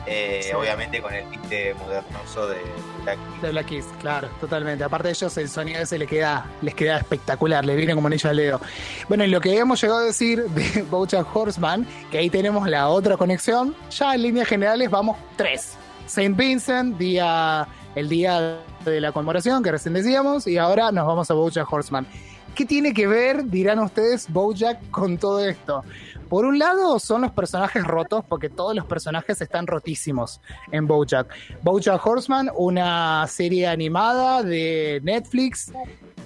eh, 0.06 0.40
Sí. 0.44 0.52
Obviamente 0.54 1.00
con 1.02 1.12
el 1.14 1.28
tinte 1.30 1.74
modernoso 1.74 2.46
de 2.48 2.60
Black 3.02 3.18
Keys. 3.30 3.42
De 3.42 3.50
Black 3.50 3.66
Keys, 3.66 3.84
claro, 4.00 4.28
totalmente. 4.40 4.84
Aparte 4.84 5.08
de 5.08 5.12
ellos, 5.14 5.36
el 5.38 5.48
sonido 5.48 5.80
ese 5.82 5.98
les 5.98 6.08
queda, 6.08 6.46
les 6.62 6.74
queda 6.74 6.98
espectacular, 6.98 7.64
le 7.64 7.74
viene 7.76 7.94
como 7.94 8.06
anillo 8.08 8.28
al 8.30 8.36
dedo. 8.36 8.60
Bueno, 9.08 9.24
y 9.24 9.28
lo 9.28 9.40
que 9.40 9.50
habíamos 9.50 9.80
llegado 9.80 10.00
a 10.00 10.04
decir 10.04 10.44
de 10.44 10.82
Bojack 10.90 11.34
Horseman, 11.34 11.86
que 12.10 12.18
ahí 12.18 12.28
tenemos 12.30 12.68
la 12.68 12.88
otra 12.88 13.16
conexión, 13.16 13.74
ya 13.90 14.14
en 14.14 14.22
líneas 14.22 14.48
generales 14.48 14.90
vamos 14.90 15.16
tres. 15.36 15.74
Saint 16.06 16.36
Vincent, 16.36 16.98
día, 16.98 17.66
el 17.94 18.08
día 18.08 18.58
de 18.84 19.00
la 19.00 19.12
conmemoración 19.12 19.62
que 19.62 19.70
recién 19.70 19.94
decíamos, 19.94 20.46
y 20.46 20.58
ahora 20.58 20.90
nos 20.92 21.06
vamos 21.06 21.30
a 21.30 21.34
Bojack 21.34 21.72
Horseman. 21.72 22.06
¿Qué 22.54 22.64
tiene 22.64 22.94
que 22.94 23.08
ver, 23.08 23.46
dirán 23.46 23.80
ustedes, 23.80 24.32
Bojack 24.32 24.90
con 24.90 25.18
todo 25.18 25.40
esto? 25.40 25.82
Por 26.28 26.44
un 26.44 26.58
lado 26.58 26.98
son 27.00 27.22
los 27.22 27.32
personajes 27.32 27.84
rotos, 27.84 28.24
porque 28.28 28.48
todos 28.48 28.74
los 28.74 28.86
personajes 28.86 29.40
están 29.40 29.66
rotísimos 29.66 30.40
en 30.70 30.86
Bojack. 30.86 31.28
Bojack 31.62 32.04
Horseman, 32.06 32.50
una 32.56 33.26
serie 33.26 33.66
animada 33.66 34.42
de 34.42 35.00
Netflix. 35.02 35.72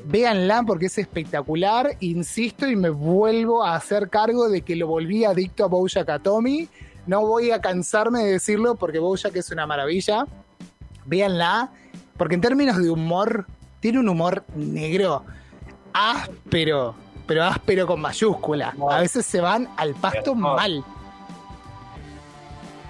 Véanla 0.05 0.63
porque 0.67 0.87
es 0.87 0.99
espectacular. 0.99 1.97
Insisto 2.01 2.67
y 2.69 2.77
me 2.77 2.91
vuelvo 2.91 3.65
a 3.65 3.75
hacer 3.75 4.09
cargo 4.09 4.49
de 4.49 4.63
que 4.63 4.77
lo 4.77 4.87
volví 4.87 5.25
adicto 5.25 5.65
a 5.65 5.69
Bojack 5.69 6.09
Atomy. 6.09 6.69
No 7.07 7.27
voy 7.27 7.51
a 7.51 7.61
cansarme 7.61 8.25
de 8.25 8.33
decirlo 8.33 8.77
porque 8.77 8.99
Bojack 8.99 9.35
es 9.37 9.51
una 9.51 9.67
maravilla. 9.67 10.27
Véanla, 11.09 11.71
porque 12.17 12.35
en 12.35 12.41
términos 12.41 12.77
de 12.77 12.91
humor, 12.91 13.47
tiene 13.81 13.99
un 13.99 14.09
humor 14.09 14.45
negro, 14.55 15.25
áspero, 15.93 16.95
pero 17.27 17.45
áspero 17.45 17.87
con 17.87 18.01
mayúscula. 18.01 18.75
A 18.91 19.01
veces 19.01 19.25
se 19.25 19.41
van 19.41 19.69
al 19.77 19.95
pasto 19.95 20.35
mal. 20.35 20.85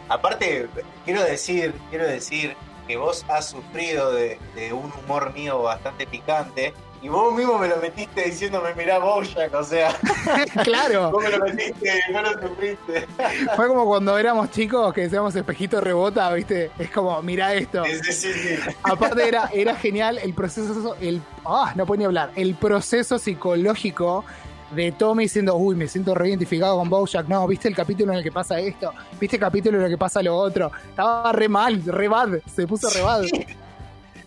Aparte, 0.09 0.69
quiero 1.05 1.23
decir, 1.23 1.75
quiero 1.91 2.07
decir 2.07 2.57
que 2.87 2.97
vos 2.97 3.25
has 3.29 3.51
sufrido 3.51 4.11
de, 4.13 4.39
de 4.55 4.73
un 4.73 4.91
humor 5.05 5.33
mío 5.35 5.63
bastante 5.63 6.07
picante 6.07 6.73
y 7.01 7.09
vos 7.09 7.35
mismo 7.35 7.59
me 7.59 7.69
lo 7.69 7.77
metiste 7.77 8.23
diciéndome, 8.25 8.75
mirá 8.75 8.99
Bojack, 8.99 9.55
o 9.55 9.63
sea, 9.63 9.95
claro. 10.65 11.13
vos 11.13 11.23
me 11.23 11.31
lo 11.31 11.45
metiste, 11.45 12.01
no 12.13 12.23
lo 12.23 12.33
sufriste. 12.41 13.07
Fue 13.57 13.69
como 13.69 13.87
cuando 13.87 14.19
éramos 14.19 14.51
chicos 14.51 14.93
que 14.93 15.03
decíamos 15.03 15.35
espejito 15.37 15.81
rebota, 15.81 16.33
¿viste? 16.33 16.71
Es 16.79 16.91
como, 16.91 17.23
mira 17.23 17.55
esto. 17.55 17.85
Sí, 17.85 18.13
sí, 18.13 18.33
sí. 18.33 18.71
Aparte 18.83 19.29
era, 19.29 19.49
era 19.55 19.77
genial 19.77 20.19
el 20.19 20.35
proceso, 20.35 20.97
el, 21.01 21.23
ah, 21.45 21.73
no 21.77 21.87
puedo 21.87 21.99
ni 21.99 22.05
hablar, 22.05 22.33
el 22.35 22.57
proceso 22.57 23.19
psicológico 23.19 24.25
de 24.73 24.93
Tommy 24.93 25.25
diciendo, 25.25 25.57
uy, 25.57 25.77
me 25.77 25.89
siento 25.89 26.15
re 26.15 26.29
identificado 26.29 26.79
con 26.79 26.91
Bojack. 26.91 27.27
No, 27.29 27.47
¿viste 27.47 27.69
el 27.69 27.75
capítulo 27.75 28.13
en 28.13 28.19
el 28.19 28.25
que 28.25 28.33
pasa 28.33 28.59
esto? 28.59 28.93
¿Viste 29.21 29.37
el 29.37 29.41
capítulo 29.41 29.79
en 29.79 29.85
el 29.85 29.91
que 29.91 29.99
pasa 29.99 30.23
lo 30.23 30.37
otro? 30.37 30.71
Estaba 30.91 31.33
re 31.33 31.49
mal, 31.49 31.83
re 31.87 32.09
bad, 32.09 32.41
se 32.55 32.67
puso 32.67 32.91
re 32.91 33.03
bad. 33.03 33.25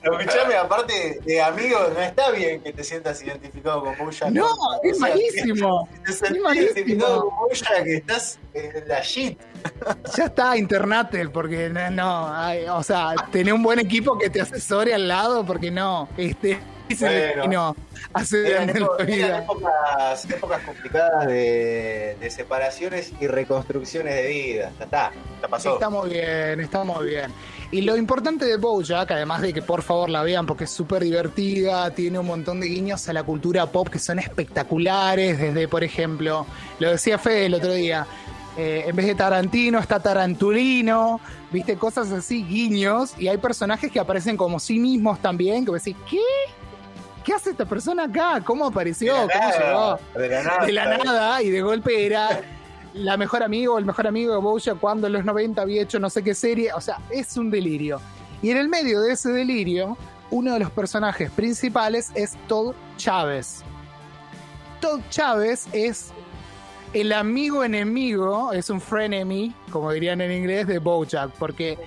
Escuchame, 0.03 0.55
aparte 0.55 1.19
de 1.23 1.41
amigos, 1.41 1.89
no 1.93 1.99
está 2.01 2.31
bien 2.31 2.61
que 2.63 2.73
te 2.73 2.83
sientas 2.83 3.21
identificado 3.21 3.83
con 3.83 3.95
Bojack. 3.97 4.29
No, 4.31 4.47
es 4.83 4.97
malísimo. 4.99 5.87
Te 6.05 6.27
identificado 6.55 7.29
con 7.29 7.39
Bojack, 7.47 7.83
que 7.83 7.95
estás 7.97 8.39
en 8.53 8.87
la 8.87 9.01
shit. 9.01 9.39
Ya 10.17 10.25
está, 10.25 10.57
Internatel, 10.57 11.31
porque 11.31 11.69
no, 11.69 11.89
no 11.91 12.33
hay- 12.33 12.65
o 12.67 12.81
sea, 12.81 13.13
tener 13.31 13.53
un 13.53 13.61
buen 13.61 13.79
equipo 13.79 14.17
que 14.17 14.29
te 14.29 14.41
asesore 14.41 14.93
al 14.93 15.07
lado, 15.07 15.45
porque 15.45 15.69
no, 15.69 16.09
este, 16.17 16.59
Bueno. 16.99 17.45
no, 17.47 17.75
hace 18.13 18.49
Eran, 18.49 18.69
eran 18.69 19.43
épocas, 19.43 20.25
épocas 20.29 20.61
complicadas 20.63 21.25
de, 21.27 22.17
de 22.19 22.29
separaciones 22.31 23.13
y 23.21 23.27
reconstrucciones 23.27 24.15
de 24.15 24.27
vida. 24.27 24.71
Ya 24.79 24.85
está, 24.85 25.11
ya 25.41 25.47
pasó. 25.47 25.73
Está 25.75 25.89
muy 25.89 26.09
bien, 26.09 26.59
está 26.59 26.83
muy 26.83 27.05
bien. 27.07 27.31
Y 27.71 27.81
lo 27.81 27.95
importante 27.95 28.45
de 28.45 28.57
Bojack, 28.57 29.11
además 29.11 29.41
de 29.41 29.53
que 29.53 29.61
por 29.61 29.81
favor 29.81 30.09
la 30.09 30.23
vean 30.23 30.45
porque 30.45 30.65
es 30.65 30.71
súper 30.71 31.03
divertida, 31.03 31.89
tiene 31.91 32.19
un 32.19 32.27
montón 32.27 32.59
de 32.59 32.67
guiños 32.67 33.07
a 33.07 33.13
la 33.13 33.23
cultura 33.23 33.65
pop 33.67 33.87
que 33.87 33.97
son 33.97 34.19
espectaculares, 34.19 35.39
desde, 35.39 35.69
por 35.69 35.83
ejemplo, 35.83 36.45
lo 36.79 36.89
decía 36.91 37.17
Fede 37.17 37.45
el 37.45 37.53
otro 37.53 37.73
día, 37.73 38.05
eh, 38.57 38.83
en 38.87 38.95
vez 38.95 39.05
de 39.05 39.15
Tarantino 39.15 39.79
está 39.79 40.01
Tarantulino, 40.01 41.21
viste, 41.49 41.77
cosas 41.77 42.11
así, 42.11 42.43
guiños, 42.43 43.13
y 43.17 43.29
hay 43.29 43.37
personajes 43.37 43.89
que 43.89 44.01
aparecen 44.01 44.35
como 44.35 44.59
sí 44.59 44.77
mismos 44.77 45.21
también, 45.21 45.63
que 45.63 45.71
vos 45.71 45.81
decís, 45.81 46.01
¿qué? 46.09 46.19
¿Qué 47.23 47.33
hace 47.33 47.51
esta 47.51 47.65
persona 47.65 48.03
acá? 48.05 48.41
¿Cómo 48.43 48.65
apareció? 48.65 49.13
De 49.13 49.27
la 49.27 49.33
¿Cómo 49.33 49.51
llegó? 49.51 50.19
de 50.19 50.27
la 50.27 50.43
nada. 50.43 50.65
de 50.65 50.71
la 50.73 50.97
nada 50.97 51.41
y 51.41 51.49
de 51.51 51.61
golpe 51.61 52.05
era 52.05 52.41
la 52.93 53.17
mejor 53.17 53.43
amigo 53.43 53.77
el 53.77 53.85
mejor 53.85 54.07
amigo 54.07 54.33
de 54.33 54.39
Bojack 54.39 54.79
cuando 54.79 55.07
en 55.07 55.13
los 55.13 55.25
90 55.25 55.61
había 55.61 55.81
hecho 55.81 55.99
no 55.99 56.09
sé 56.09 56.23
qué 56.23 56.33
serie. 56.33 56.73
O 56.73 56.81
sea, 56.81 56.97
es 57.09 57.37
un 57.37 57.49
delirio. 57.49 57.99
Y 58.41 58.49
en 58.49 58.57
el 58.57 58.69
medio 58.69 59.01
de 59.01 59.13
ese 59.13 59.29
delirio, 59.31 59.97
uno 60.31 60.53
de 60.53 60.59
los 60.59 60.71
personajes 60.71 61.29
principales 61.31 62.11
es 62.15 62.35
Todd 62.47 62.73
Chávez. 62.97 63.63
Todd 64.79 65.01
Chávez 65.09 65.67
es 65.73 66.11
el 66.93 67.13
amigo 67.13 67.63
enemigo, 67.63 68.51
es 68.51 68.69
un 68.69 68.81
frenemy, 68.81 69.53
como 69.71 69.91
dirían 69.91 70.21
en 70.21 70.31
inglés, 70.31 70.67
de 70.67 70.79
Bojack, 70.79 71.31
porque 71.31 71.77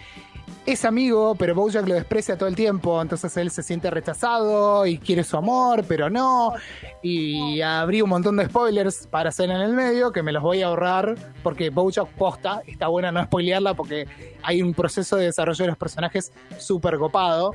es 0.67 0.85
amigo, 0.85 1.35
pero 1.35 1.55
Bojack 1.55 1.87
lo 1.87 1.95
desprecia 1.95 2.39
todo 2.39 2.49
el 2.49 2.57
tiempo, 2.57 3.01
entonces 3.01 3.37
él 3.37 3.51
se 3.51 3.63
siente 3.63 3.91
rechazado 3.91 4.87
y 4.87 4.99
quiere 4.99 5.23
su 5.23 5.37
amor, 5.37 5.85
pero 5.87 6.09
no. 6.09 6.55
Y 7.03 7.61
abrí 7.61 8.01
un 8.01 8.09
montón 8.09 8.37
de 8.37 8.47
spoilers 8.47 9.07
para 9.07 9.29
hacer 9.29 9.51
en 9.51 9.61
el 9.61 9.75
medio, 9.75 10.11
que 10.13 10.23
me 10.23 10.33
los 10.33 10.43
voy 10.43 10.63
a 10.63 10.67
ahorrar, 10.67 11.17
porque 11.43 11.71
Bojack 11.71 12.09
posta, 12.09 12.63
está 12.67 12.89
buena 12.89 13.13
no 13.13 13.23
spoilearla, 13.25 13.75
porque 13.75 14.07
hay 14.43 14.63
un 14.63 14.73
proceso 14.73 15.17
de 15.17 15.27
desarrollo 15.27 15.65
de 15.65 15.69
los 15.69 15.79
personajes 15.79 16.33
súper 16.59 16.99
copado. 16.99 17.53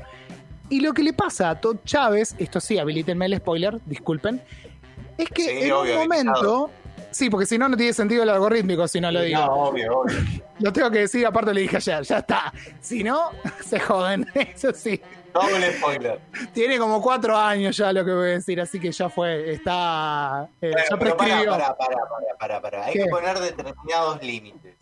Y 0.70 0.82
lo 0.82 0.94
que 0.94 1.01
le 1.01 1.13
pasa 1.13 1.50
a 1.50 1.60
Todd 1.60 1.78
Chávez, 1.84 2.36
esto 2.38 2.60
sí, 2.60 2.78
habilitenme 2.78 3.25
el 3.25 3.38
spoiler, 3.38 3.80
disculpen, 3.86 4.39
es 5.18 5.30
que 5.30 5.44
Sí, 5.44 5.50
en 5.63 5.72
obvio, 5.72 5.94
un 5.94 6.00
momento... 6.01 6.70
Sí, 7.12 7.30
porque 7.30 7.46
si 7.46 7.58
no, 7.58 7.68
no 7.70 7.75
tiene 7.78 7.94
sentido 7.94 8.24
el 8.24 8.30
algorítmico 8.30 8.88
si 8.88 9.01
no 9.01 9.12
lo 9.12 9.22
digo. 9.22 9.39
No, 9.39 9.54
obvio, 9.54 10.00
obvio. 10.00 10.18
Lo 10.60 10.72
tengo 10.74 10.92
que 10.92 11.00
decir, 11.00 11.25
aparte 11.25 11.54
le 11.54 11.62
dije 11.62 11.78
ayer, 11.78 12.04
ya 12.04 12.18
está. 12.20 12.54
Si 12.82 13.04
no, 13.04 13.32
se 13.66 13.80
joden, 13.80 14.28
eso 14.34 14.74
sí. 14.74 15.01
Doble 15.34 15.78
spoiler. 15.78 16.20
Tiene 16.54 16.80
como 16.80 17.01
cuatro 17.01 17.38
años 17.38 17.78
ya 17.78 17.94
lo 17.94 18.04
que 18.04 18.12
voy 18.12 18.30
a 18.30 18.32
decir, 18.34 18.60
así 18.60 18.80
que 18.80 18.92
ya 18.92 19.10
fue, 19.10 19.54
está... 19.54 20.48
eh, 20.62 20.72
ya 20.89 20.98
pero 20.98 21.16
para, 21.16 21.18
prescribió. 21.18 21.51
para, 21.51 21.78
para, 21.78 21.96
para, 21.98 22.38
para, 22.39 22.62
para. 22.62 22.86
Hay 22.86 22.94
¿Qué? 22.94 23.04
que 23.04 23.10
poner 23.10 23.38
determinados 23.39 24.24
límites. 24.24 24.75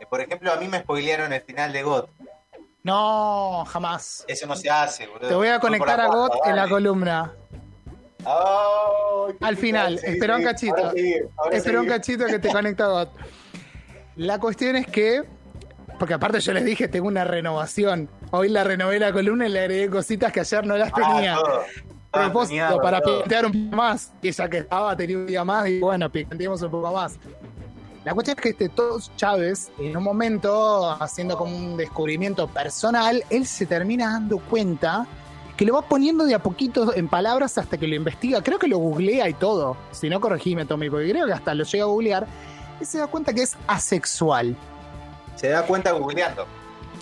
Eh, 0.00 0.06
Por 0.08 0.20
ejemplo, 0.20 0.52
a 0.52 0.56
mí 0.56 0.68
me 0.68 0.80
spoilearon 0.80 1.32
el 1.32 1.40
final 1.40 1.72
de 1.72 1.82
GOT. 1.82 2.10
No, 2.82 3.64
jamás. 3.66 4.24
Eso 4.28 4.46
no 4.46 4.54
se 4.54 4.70
hace, 4.70 5.06
boludo. 5.08 5.28
Te 5.28 5.34
voy 5.34 5.48
a 5.48 5.58
conectar 5.58 6.00
a 6.00 6.06
GOT 6.06 6.34
en 6.46 6.56
la 6.56 6.68
columna. 6.68 7.32
Qué 9.38 9.44
Al 9.44 9.56
final, 9.56 9.98
sí, 9.98 10.06
espera 10.06 10.36
un 10.36 10.42
cachito. 10.44 10.76
Ahora 10.76 10.92
sí, 10.94 11.14
ahora 11.36 11.56
Espera 11.56 11.80
un 11.80 11.86
cachito 11.86 12.26
que 12.26 12.38
te 12.38 12.48
conecta 12.50 12.84
a 12.84 12.88
GOT. 12.88 13.10
La 14.16 14.38
cuestión 14.38 14.76
es 14.76 14.86
que, 14.86 15.22
porque 15.98 16.14
aparte 16.14 16.40
yo 16.40 16.52
les 16.52 16.64
dije, 16.64 16.88
tengo 16.88 17.06
una 17.06 17.24
renovación. 17.24 18.08
Hoy 18.30 18.48
la 18.48 18.64
renové 18.64 18.98
la 18.98 19.12
columna 19.12 19.46
y 19.46 19.50
le 19.50 19.60
agregué 19.60 19.90
cositas 19.90 20.32
que 20.32 20.40
ayer 20.40 20.66
no 20.66 20.76
las 20.76 20.90
Ah, 20.92 20.96
tenía. 20.96 21.34
todo. 21.36 21.60
Ah, 22.12 22.22
propósito 22.22 22.78
para 22.82 23.00
todo. 23.00 23.16
picantear 23.16 23.46
un 23.46 23.64
poco 23.70 23.76
más. 23.76 24.12
Y 24.22 24.30
ya 24.32 24.48
que 24.48 24.58
estaba, 24.58 24.96
tenía 24.96 25.18
un 25.18 25.26
día 25.26 25.44
más, 25.44 25.68
y 25.68 25.78
bueno, 25.80 26.10
picanteemos 26.10 26.62
un 26.62 26.70
poco 26.70 26.92
más. 26.92 27.18
La 28.04 28.14
cuestión 28.14 28.36
es 28.38 28.42
que 28.42 28.48
este 28.50 28.68
Todd 28.68 29.02
Chávez, 29.16 29.70
en 29.78 29.96
un 29.96 30.02
momento, 30.04 30.90
haciendo 31.02 31.36
como 31.36 31.56
un 31.56 31.76
descubrimiento 31.76 32.46
personal, 32.48 33.22
él 33.30 33.46
se 33.46 33.66
termina 33.66 34.12
dando 34.12 34.38
cuenta 34.38 35.06
que 35.56 35.64
lo 35.64 35.74
va 35.74 35.82
poniendo 35.82 36.24
de 36.24 36.34
a 36.34 36.38
poquito 36.38 36.94
en 36.94 37.08
palabras 37.08 37.56
hasta 37.58 37.78
que 37.78 37.86
lo 37.86 37.94
investiga. 37.94 38.42
Creo 38.42 38.58
que 38.58 38.68
lo 38.68 38.78
googlea 38.78 39.28
y 39.28 39.34
todo. 39.34 39.76
Si 39.90 40.08
no, 40.08 40.20
corregime, 40.20 40.66
Tommy, 40.66 40.90
porque 40.90 41.10
creo 41.10 41.26
que 41.26 41.32
hasta 41.32 41.54
lo 41.54 41.64
llega 41.64 41.84
a 41.84 41.86
googlear. 41.86 42.26
Y 42.80 42.84
se 42.84 42.98
da 42.98 43.06
cuenta 43.06 43.32
que 43.32 43.42
es 43.42 43.56
asexual. 43.66 44.56
Se 45.34 45.48
da 45.48 45.62
cuenta 45.64 45.92
googleando. 45.92 46.46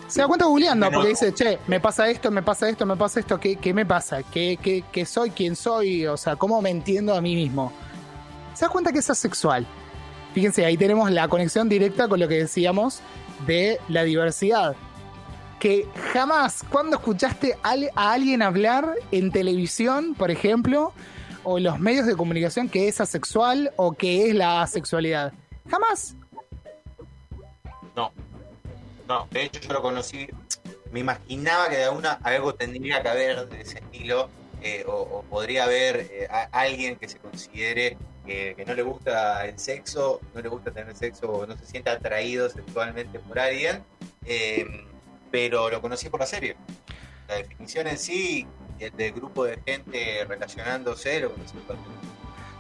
Se 0.07 0.21
da 0.21 0.29
cuenta 0.29 0.47
googleando, 0.47 0.91
porque 0.93 1.09
dice, 1.09 1.33
che, 1.33 1.59
me 1.67 1.81
pasa 1.81 2.09
esto, 2.09 2.31
me 2.31 2.43
pasa 2.43 2.69
esto, 2.69 2.87
me 2.87 2.95
pasa 2.95 3.21
esto, 3.21 3.41
¿qué, 3.41 3.57
qué 3.57 3.73
me 3.73 3.87
pasa? 3.87 4.23
¿Qué, 4.23 4.59
qué, 4.63 4.85
qué 4.93 5.07
soy? 5.07 5.31
¿Quién 5.31 5.57
soy? 5.57 6.07
O 6.07 6.17
sea, 6.17 6.37
¿cómo 6.37 6.61
me 6.61 6.71
entiendo 6.71 7.15
a 7.15 7.21
mí 7.21 7.35
mismo? 7.35 7.73
Se 8.55 8.67
da 8.67 8.69
cuenta 8.69 8.93
que 8.93 8.99
es 8.99 9.11
asexual. 9.11 9.67
Fíjense, 10.35 10.65
ahí 10.65 10.77
tenemos 10.77 11.11
la 11.11 11.27
conexión 11.29 11.69
directa 11.69 12.07
con 12.07 12.21
lo 12.21 12.29
que 12.29 12.37
decíamos 12.37 13.01
de 13.47 13.81
la 13.89 14.05
diversidad. 14.05 14.77
Que 15.59 15.87
jamás, 16.13 16.63
cuando 16.71 16.97
escuchaste 16.97 17.57
a 17.63 18.13
alguien 18.13 18.43
hablar 18.43 18.95
en 19.13 19.31
televisión, 19.31 20.15
por 20.15 20.31
ejemplo, 20.31 20.93
o 21.43 21.59
en 21.59 21.65
los 21.65 21.79
medios 21.79 22.07
de 22.07 22.17
comunicación 22.17 22.69
que 22.69 22.89
es 22.89 23.01
asexual 23.01 23.73
o 23.77 23.93
que 23.93 24.29
es 24.29 24.35
la 24.35 24.63
asexualidad? 24.63 25.33
Jamás. 25.71 26.17
No. 27.97 28.13
No, 29.09 29.27
de 29.31 29.45
hecho 29.45 29.61
yo 29.61 29.73
lo 29.73 29.83
conocí. 29.83 30.27
Me 30.91 31.01
imaginaba 31.01 31.69
que 31.69 31.77
de 31.77 31.85
alguna 31.85 32.13
algo 32.23 32.55
tendría 32.55 33.03
que 33.03 33.09
haber 33.09 33.49
de 33.49 33.61
ese 33.61 33.79
estilo. 33.79 34.29
eh, 34.63 34.85
o, 34.87 35.23
podría 35.29 35.65
haber 35.65 36.09
eh, 36.11 36.29
alguien 36.51 36.97
que 36.97 37.07
se 37.07 37.19
considere 37.19 37.99
que, 38.25 38.55
que 38.57 38.65
no 38.65 38.75
le 38.75 38.83
gusta 38.83 39.45
el 39.47 39.59
sexo, 39.59 40.21
no 40.35 40.41
le 40.41 40.49
gusta 40.49 40.71
tener 40.71 40.97
sexo 40.97 41.31
o 41.31 41.47
no 41.47 41.55
se 41.57 41.67
sienta 41.67 41.93
atraído 41.93 42.49
sexualmente 42.49 43.19
por 43.19 43.39
alguien. 43.39 43.83
Pero 45.35 45.69
lo 45.69 45.81
conocí 45.81 46.09
por 46.09 46.21
la 46.21 46.27
serie. 46.27 46.55
La 47.27 47.35
definición 47.35 47.89
en 47.89 47.99
sí, 47.99 48.47
el 48.79 48.97
del 48.97 49.11
grupo 49.11 49.43
de 49.43 49.59
gente 49.67 50.25
relacionándose, 50.29 51.19
lo 51.19 51.33
conocí 51.33 51.57
por 51.57 51.75
la 51.75 51.83
serie. 51.83 51.99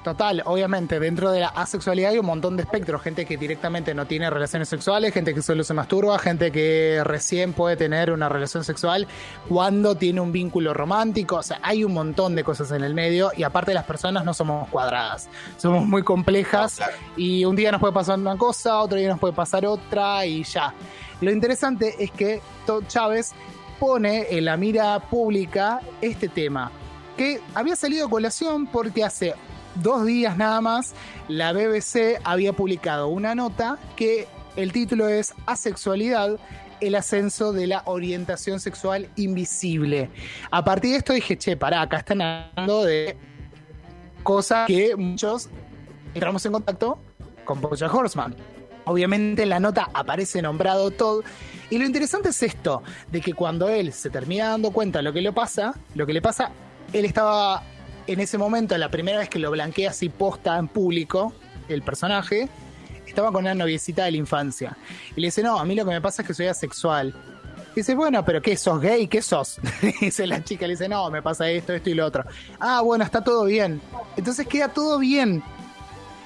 Total, 0.02 0.42
obviamente, 0.44 0.98
dentro 0.98 1.30
de 1.30 1.38
la 1.38 1.48
asexualidad 1.50 2.10
hay 2.10 2.18
un 2.18 2.26
montón 2.26 2.56
de 2.56 2.64
espectros. 2.64 3.00
Gente 3.00 3.26
que 3.26 3.36
directamente 3.36 3.94
no 3.94 4.06
tiene 4.06 4.28
relaciones 4.28 4.68
sexuales, 4.68 5.14
gente 5.14 5.32
que 5.32 5.40
solo 5.40 5.62
se 5.62 5.72
masturba, 5.72 6.18
gente 6.18 6.50
que 6.50 7.00
recién 7.04 7.52
puede 7.52 7.76
tener 7.76 8.10
una 8.10 8.28
relación 8.28 8.64
sexual 8.64 9.06
cuando 9.48 9.94
tiene 9.94 10.20
un 10.20 10.32
vínculo 10.32 10.74
romántico. 10.74 11.36
O 11.36 11.42
sea, 11.44 11.60
hay 11.62 11.84
un 11.84 11.94
montón 11.94 12.34
de 12.34 12.42
cosas 12.42 12.72
en 12.72 12.82
el 12.82 12.92
medio 12.92 13.30
y 13.36 13.44
aparte 13.44 13.72
las 13.72 13.84
personas 13.84 14.24
no 14.24 14.34
somos 14.34 14.68
cuadradas, 14.68 15.28
somos 15.58 15.86
muy 15.86 16.02
complejas 16.02 16.80
y 17.16 17.44
un 17.44 17.54
día 17.54 17.70
nos 17.70 17.80
puede 17.80 17.92
pasar 17.92 18.18
una 18.18 18.36
cosa, 18.36 18.80
otro 18.80 18.98
día 18.98 19.10
nos 19.10 19.20
puede 19.20 19.32
pasar 19.32 19.64
otra 19.64 20.26
y 20.26 20.42
ya. 20.42 20.74
Lo 21.24 21.30
interesante 21.32 21.94
es 21.98 22.10
que 22.10 22.42
Todd 22.66 22.84
Chávez 22.86 23.32
pone 23.80 24.26
en 24.28 24.44
la 24.44 24.58
mira 24.58 25.00
pública 25.08 25.80
este 26.02 26.28
tema, 26.28 26.70
que 27.16 27.40
había 27.54 27.76
salido 27.76 28.06
a 28.06 28.10
colación 28.10 28.66
porque 28.66 29.02
hace 29.02 29.32
dos 29.76 30.04
días 30.04 30.36
nada 30.36 30.60
más 30.60 30.92
la 31.28 31.54
BBC 31.54 32.20
había 32.24 32.52
publicado 32.52 33.08
una 33.08 33.34
nota 33.34 33.78
que 33.96 34.28
el 34.56 34.70
título 34.72 35.08
es 35.08 35.32
Asexualidad, 35.46 36.38
el 36.82 36.94
ascenso 36.94 37.54
de 37.54 37.68
la 37.68 37.82
orientación 37.86 38.60
sexual 38.60 39.08
invisible. 39.16 40.10
A 40.50 40.62
partir 40.62 40.90
de 40.90 40.96
esto 40.98 41.14
dije, 41.14 41.38
che, 41.38 41.56
pará, 41.56 41.80
acá 41.80 41.96
están 41.98 42.20
hablando 42.20 42.84
de 42.84 43.16
cosas 44.22 44.66
que 44.66 44.94
muchos 44.94 45.48
entramos 46.12 46.44
en 46.44 46.52
contacto 46.52 46.98
con 47.46 47.62
Bojack 47.62 47.94
Horseman. 47.94 48.36
Obviamente 48.84 49.44
en 49.44 49.48
la 49.48 49.60
nota 49.60 49.90
aparece 49.92 50.42
nombrado 50.42 50.90
todo. 50.90 51.22
Y 51.70 51.78
lo 51.78 51.86
interesante 51.86 52.28
es 52.28 52.42
esto, 52.42 52.82
de 53.10 53.20
que 53.20 53.34
cuando 53.34 53.68
él 53.68 53.92
se 53.92 54.10
termina 54.10 54.50
dando 54.50 54.70
cuenta 54.70 54.98
de 54.98 55.04
lo 55.04 55.12
que 55.12 55.22
le 55.22 55.32
pasa, 55.32 55.74
lo 55.94 56.06
que 56.06 56.12
le 56.12 56.20
pasa, 56.20 56.50
él 56.92 57.04
estaba 57.04 57.62
en 58.06 58.20
ese 58.20 58.36
momento, 58.36 58.76
la 58.76 58.90
primera 58.90 59.18
vez 59.18 59.28
que 59.28 59.38
lo 59.38 59.50
blanquea 59.50 59.90
así 59.90 60.08
posta 60.08 60.58
en 60.58 60.68
público, 60.68 61.32
el 61.68 61.82
personaje, 61.82 62.48
estaba 63.06 63.32
con 63.32 63.44
una 63.44 63.54
noviecita 63.54 64.04
de 64.04 64.10
la 64.12 64.16
infancia. 64.18 64.76
Y 65.16 65.20
le 65.20 65.28
dice, 65.28 65.42
no, 65.42 65.58
a 65.58 65.64
mí 65.64 65.74
lo 65.74 65.84
que 65.84 65.92
me 65.92 66.00
pasa 66.00 66.22
es 66.22 66.28
que 66.28 66.34
soy 66.34 66.46
asexual. 66.46 67.14
Dice, 67.74 67.94
bueno, 67.94 68.24
pero 68.24 68.40
¿qué 68.40 68.56
sos 68.56 68.80
gay? 68.80 69.08
¿Qué 69.08 69.22
sos? 69.22 69.58
dice 70.00 70.26
la 70.26 70.44
chica, 70.44 70.66
le 70.66 70.74
dice, 70.74 70.88
no, 70.88 71.10
me 71.10 71.22
pasa 71.22 71.48
esto, 71.48 71.72
esto 71.72 71.90
y 71.90 71.94
lo 71.94 72.06
otro. 72.06 72.24
Ah, 72.60 72.82
bueno, 72.82 73.04
está 73.04 73.22
todo 73.22 73.44
bien. 73.44 73.80
Entonces 74.16 74.46
queda 74.46 74.68
todo 74.68 74.98
bien. 74.98 75.42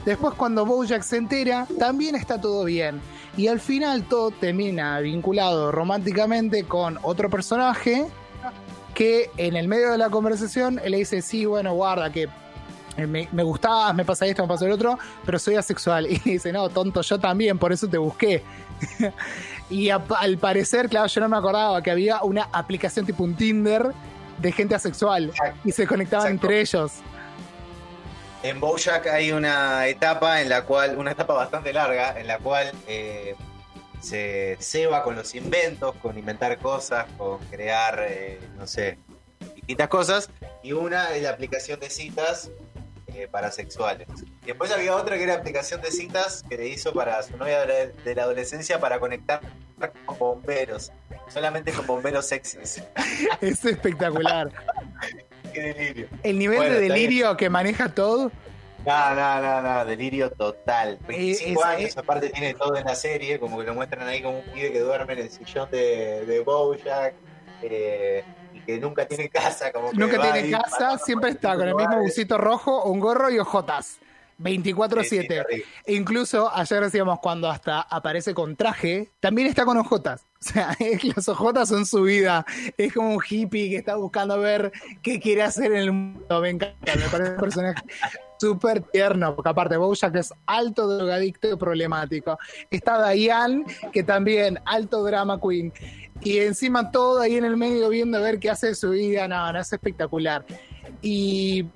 Después 0.08 0.32
cuando 0.36 0.64
Bojack 0.64 1.02
se 1.02 1.18
entera, 1.18 1.66
también 1.78 2.14
está 2.14 2.40
todo 2.40 2.64
bien. 2.64 2.98
Y 3.36 3.48
al 3.48 3.60
final 3.60 4.04
todo 4.04 4.30
termina 4.30 4.98
vinculado 5.00 5.70
románticamente 5.70 6.64
con 6.64 6.98
otro 7.02 7.28
personaje 7.28 8.06
que 8.94 9.30
en 9.36 9.54
el 9.54 9.68
medio 9.68 9.90
de 9.90 9.98
la 9.98 10.08
conversación 10.08 10.80
él 10.82 10.92
le 10.92 10.96
dice, 10.96 11.20
sí, 11.20 11.44
bueno, 11.44 11.74
guarda, 11.74 12.10
que 12.10 12.26
me, 12.96 13.28
me 13.32 13.42
gustabas, 13.42 13.94
me 13.94 14.06
pasa 14.06 14.24
esto, 14.24 14.40
me 14.40 14.48
pasa 14.48 14.64
el 14.64 14.72
otro, 14.72 14.98
pero 15.26 15.38
soy 15.38 15.56
asexual. 15.56 16.06
Y 16.10 16.18
dice, 16.20 16.54
no, 16.54 16.70
tonto, 16.70 17.02
yo 17.02 17.18
también, 17.20 17.58
por 17.58 17.74
eso 17.74 17.86
te 17.86 17.98
busqué. 17.98 18.42
y 19.68 19.90
al 19.90 20.38
parecer, 20.38 20.88
claro, 20.88 21.06
yo 21.08 21.20
no 21.20 21.28
me 21.28 21.36
acordaba 21.36 21.82
que 21.82 21.90
había 21.90 22.22
una 22.22 22.48
aplicación 22.50 23.04
tipo 23.04 23.24
un 23.24 23.34
Tinder 23.34 23.92
de 24.38 24.52
gente 24.52 24.74
asexual 24.74 25.32
y 25.66 25.72
se 25.72 25.86
conectaban 25.86 26.28
entre 26.28 26.62
ellos. 26.62 26.92
En 28.42 28.60
Bojack 28.60 29.06
hay 29.08 29.32
una 29.32 29.86
etapa 29.88 30.40
en 30.40 30.48
la 30.48 30.64
cual, 30.64 30.96
una 30.96 31.10
etapa 31.10 31.34
bastante 31.34 31.72
larga, 31.72 32.18
en 32.18 32.28
la 32.28 32.38
cual 32.38 32.70
eh, 32.86 33.34
se 34.00 34.56
ceba 34.60 35.02
con 35.02 35.16
los 35.16 35.34
inventos, 35.34 35.96
con 35.96 36.16
inventar 36.16 36.56
cosas, 36.58 37.06
con 37.16 37.38
crear, 37.46 38.04
eh, 38.08 38.40
no 38.56 38.66
sé, 38.66 38.98
distintas 39.56 39.88
cosas. 39.88 40.30
Y 40.62 40.72
una 40.72 41.14
es 41.16 41.22
la 41.22 41.30
aplicación 41.30 41.80
de 41.80 41.90
citas 41.90 42.50
eh, 43.08 43.26
para 43.28 43.50
sexuales. 43.50 44.06
Y 44.42 44.46
después 44.46 44.70
había 44.70 44.94
otra 44.94 45.16
que 45.16 45.24
era 45.24 45.34
aplicación 45.34 45.80
de 45.80 45.90
citas 45.90 46.44
que 46.48 46.56
le 46.56 46.68
hizo 46.68 46.92
para 46.92 47.20
su 47.24 47.36
novia 47.36 47.66
de 47.66 48.14
la, 48.14 48.22
adolescencia 48.22 48.78
para 48.78 49.00
conectar 49.00 49.40
con 50.06 50.18
bomberos. 50.18 50.92
Solamente 51.28 51.72
con 51.72 51.86
bomberos 51.86 52.26
sexys. 52.26 52.82
Es 53.40 53.64
espectacular. 53.64 54.50
Qué 55.60 55.74
delirio. 55.74 56.08
El 56.22 56.38
nivel 56.38 56.72
de 56.72 56.80
delirio 56.80 57.36
que 57.36 57.50
maneja 57.50 57.88
todo. 57.94 58.30
No, 58.86 59.14
no, 59.14 59.42
no, 59.42 59.62
no, 59.62 59.84
delirio 59.84 60.30
total. 60.30 60.98
25 61.06 61.64
años, 61.64 61.96
aparte 61.98 62.30
tiene 62.30 62.54
todo 62.54 62.76
en 62.76 62.84
la 62.84 62.94
serie, 62.94 63.38
como 63.38 63.58
que 63.58 63.64
lo 63.64 63.74
muestran 63.74 64.06
ahí 64.06 64.22
como 64.22 64.38
un 64.38 64.44
pibe 64.44 64.72
que 64.72 64.80
duerme 64.80 65.14
en 65.14 65.18
el 65.20 65.30
sillón 65.30 65.70
de, 65.70 66.24
de 66.26 66.40
Bojack. 66.40 67.14
Eh, 67.62 68.24
que 68.64 68.78
nunca 68.78 69.06
tiene 69.06 69.28
casa. 69.28 69.72
Como 69.72 69.90
que 69.90 69.96
nunca 69.96 70.32
tiene 70.32 70.50
casa, 70.50 70.98
siempre 70.98 71.30
está 71.30 71.56
con 71.56 71.68
el 71.68 71.74
mismo 71.74 72.00
busito 72.00 72.38
rojo, 72.38 72.84
un 72.84 73.00
gorro 73.00 73.30
y 73.30 73.38
ojotas. 73.38 73.98
24-7. 74.38 75.64
E 75.84 75.94
incluso 75.94 76.54
ayer 76.54 76.82
decíamos 76.82 77.18
cuando 77.20 77.48
hasta 77.48 77.80
aparece 77.80 78.34
con 78.34 78.56
traje, 78.56 79.10
también 79.20 79.48
está 79.48 79.64
con 79.64 79.76
ojotas. 79.76 80.22
O 80.40 80.44
sea, 80.44 80.76
las 81.16 81.28
ojotas 81.28 81.68
son 81.68 81.84
su 81.86 82.02
vida. 82.02 82.46
Es 82.76 82.92
como 82.92 83.14
un 83.14 83.22
hippie 83.28 83.70
que 83.70 83.76
está 83.76 83.96
buscando 83.96 84.38
ver 84.38 84.72
qué 85.02 85.20
quiere 85.20 85.42
hacer 85.42 85.72
en 85.72 85.78
el 85.78 85.92
mundo. 85.92 86.40
Me 86.40 86.50
encanta, 86.50 86.96
me 86.96 87.08
parece 87.10 87.30
un 87.32 87.36
personaje 87.38 87.82
súper 88.40 88.82
tierno, 88.82 89.34
porque 89.34 89.48
aparte 89.48 89.76
Bojack 89.76 90.14
es 90.14 90.32
alto 90.46 90.86
drogadicto 90.86 91.50
y 91.50 91.56
problemático. 91.56 92.38
Está 92.70 93.10
Diane, 93.10 93.64
que 93.92 94.04
también 94.04 94.60
alto 94.64 95.02
drama 95.02 95.40
queen 95.40 95.72
y 96.20 96.38
encima 96.38 96.90
todo 96.90 97.20
ahí 97.20 97.36
en 97.36 97.44
el 97.44 97.56
medio 97.56 97.88
viendo 97.88 98.18
a 98.18 98.20
ver 98.20 98.38
qué 98.38 98.50
hace 98.50 98.68
de 98.68 98.74
su 98.74 98.90
vida, 98.90 99.28
no, 99.28 99.52
no 99.52 99.60
es 99.60 99.72
espectacular. 99.72 100.44
Y 101.00 101.66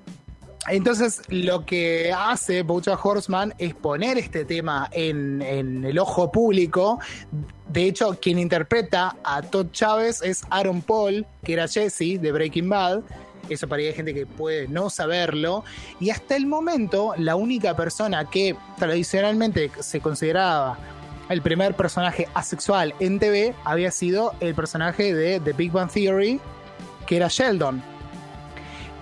entonces 0.68 1.22
lo 1.28 1.66
que 1.66 2.12
hace 2.16 2.62
Bojack 2.62 3.04
Horseman 3.04 3.52
es 3.58 3.74
poner 3.74 4.18
este 4.18 4.44
tema 4.44 4.88
en, 4.92 5.42
el 5.42 5.98
ojo 5.98 6.30
público. 6.30 7.00
De 7.68 7.86
hecho, 7.86 8.16
quien 8.20 8.38
interpreta 8.38 9.16
a 9.24 9.42
Todd 9.42 9.66
Chávez 9.72 10.22
es 10.22 10.44
Aaron 10.50 10.82
Paul, 10.82 11.26
que 11.42 11.54
era 11.54 11.66
Jesse 11.66 12.20
de 12.20 12.32
Breaking 12.32 12.68
Bad. 12.68 13.00
Eso 13.48 13.66
para 13.66 13.82
hay 13.82 13.92
gente 13.92 14.14
que 14.14 14.24
puede 14.24 14.68
no 14.68 14.88
saberlo. 14.88 15.64
Y 15.98 16.10
hasta 16.10 16.36
el 16.36 16.46
momento, 16.46 17.14
la 17.18 17.34
única 17.34 17.74
persona 17.74 18.30
que 18.30 18.54
tradicionalmente 18.78 19.70
se 19.80 20.00
consideraba 20.00 20.78
el 21.28 21.42
primer 21.42 21.74
personaje 21.74 22.28
asexual 22.34 22.94
en 23.00 23.18
TV 23.18 23.54
había 23.64 23.90
sido 23.90 24.34
el 24.40 24.54
personaje 24.54 25.14
de 25.14 25.40
The 25.40 25.52
Big 25.54 25.72
Bang 25.72 25.90
Theory, 25.90 26.40
que 27.06 27.16
era 27.16 27.28
Sheldon. 27.28 27.91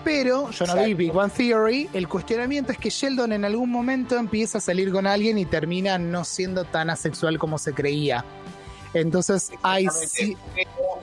Pero 0.05 0.51
yo 0.51 0.67
no 0.67 0.85
vi 0.85 0.95
Big 0.95 1.13
Bang 1.13 1.31
Theory. 1.31 1.89
El 1.93 2.09
cuestionamiento 2.09 2.73
es 2.73 2.79
que 2.79 2.91
Sheldon 2.91 3.33
en 3.33 3.45
algún 3.45 3.71
momento 3.71 4.17
empieza 4.17 4.59
a 4.59 4.61
salir 4.61 4.93
con 4.93 5.07
alguien 5.07 5.39
y 5.39 5.45
termina 5.45 5.99
no 5.99 6.25
siendo 6.25 6.65
tan 6.65 6.91
asexual 6.91 7.39
como 7.39 7.59
se 7.59 7.75
creía. 7.75 8.25
Entonces 8.95 9.53
hay 9.63 9.87
sí. 9.89 10.37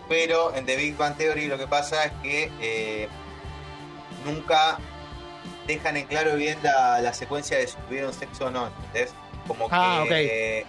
Pero, 0.10 0.56
en 0.56 0.66
The 0.66 0.76
Big 0.76 0.98
Bang 0.98 1.16
Theory 1.18 1.48
lo 1.48 1.58
que 1.58 1.68
pasa 1.68 2.06
es 2.06 2.12
que 2.24 2.52
eh, 2.62 3.08
nunca 4.26 4.80
dejan 5.68 5.98
en 5.98 6.06
claro 6.06 6.36
bien 6.36 6.58
la, 6.64 7.14
secuencia 7.14 7.58
de 7.58 7.68
si 7.68 7.76
tuvieron 7.88 8.14
sexo 8.14 8.46
o 8.46 8.52
no. 8.52 8.68
¿entendés? 8.68 9.14
Como 9.48 9.68
ah, 9.72 10.06
que 10.08 10.66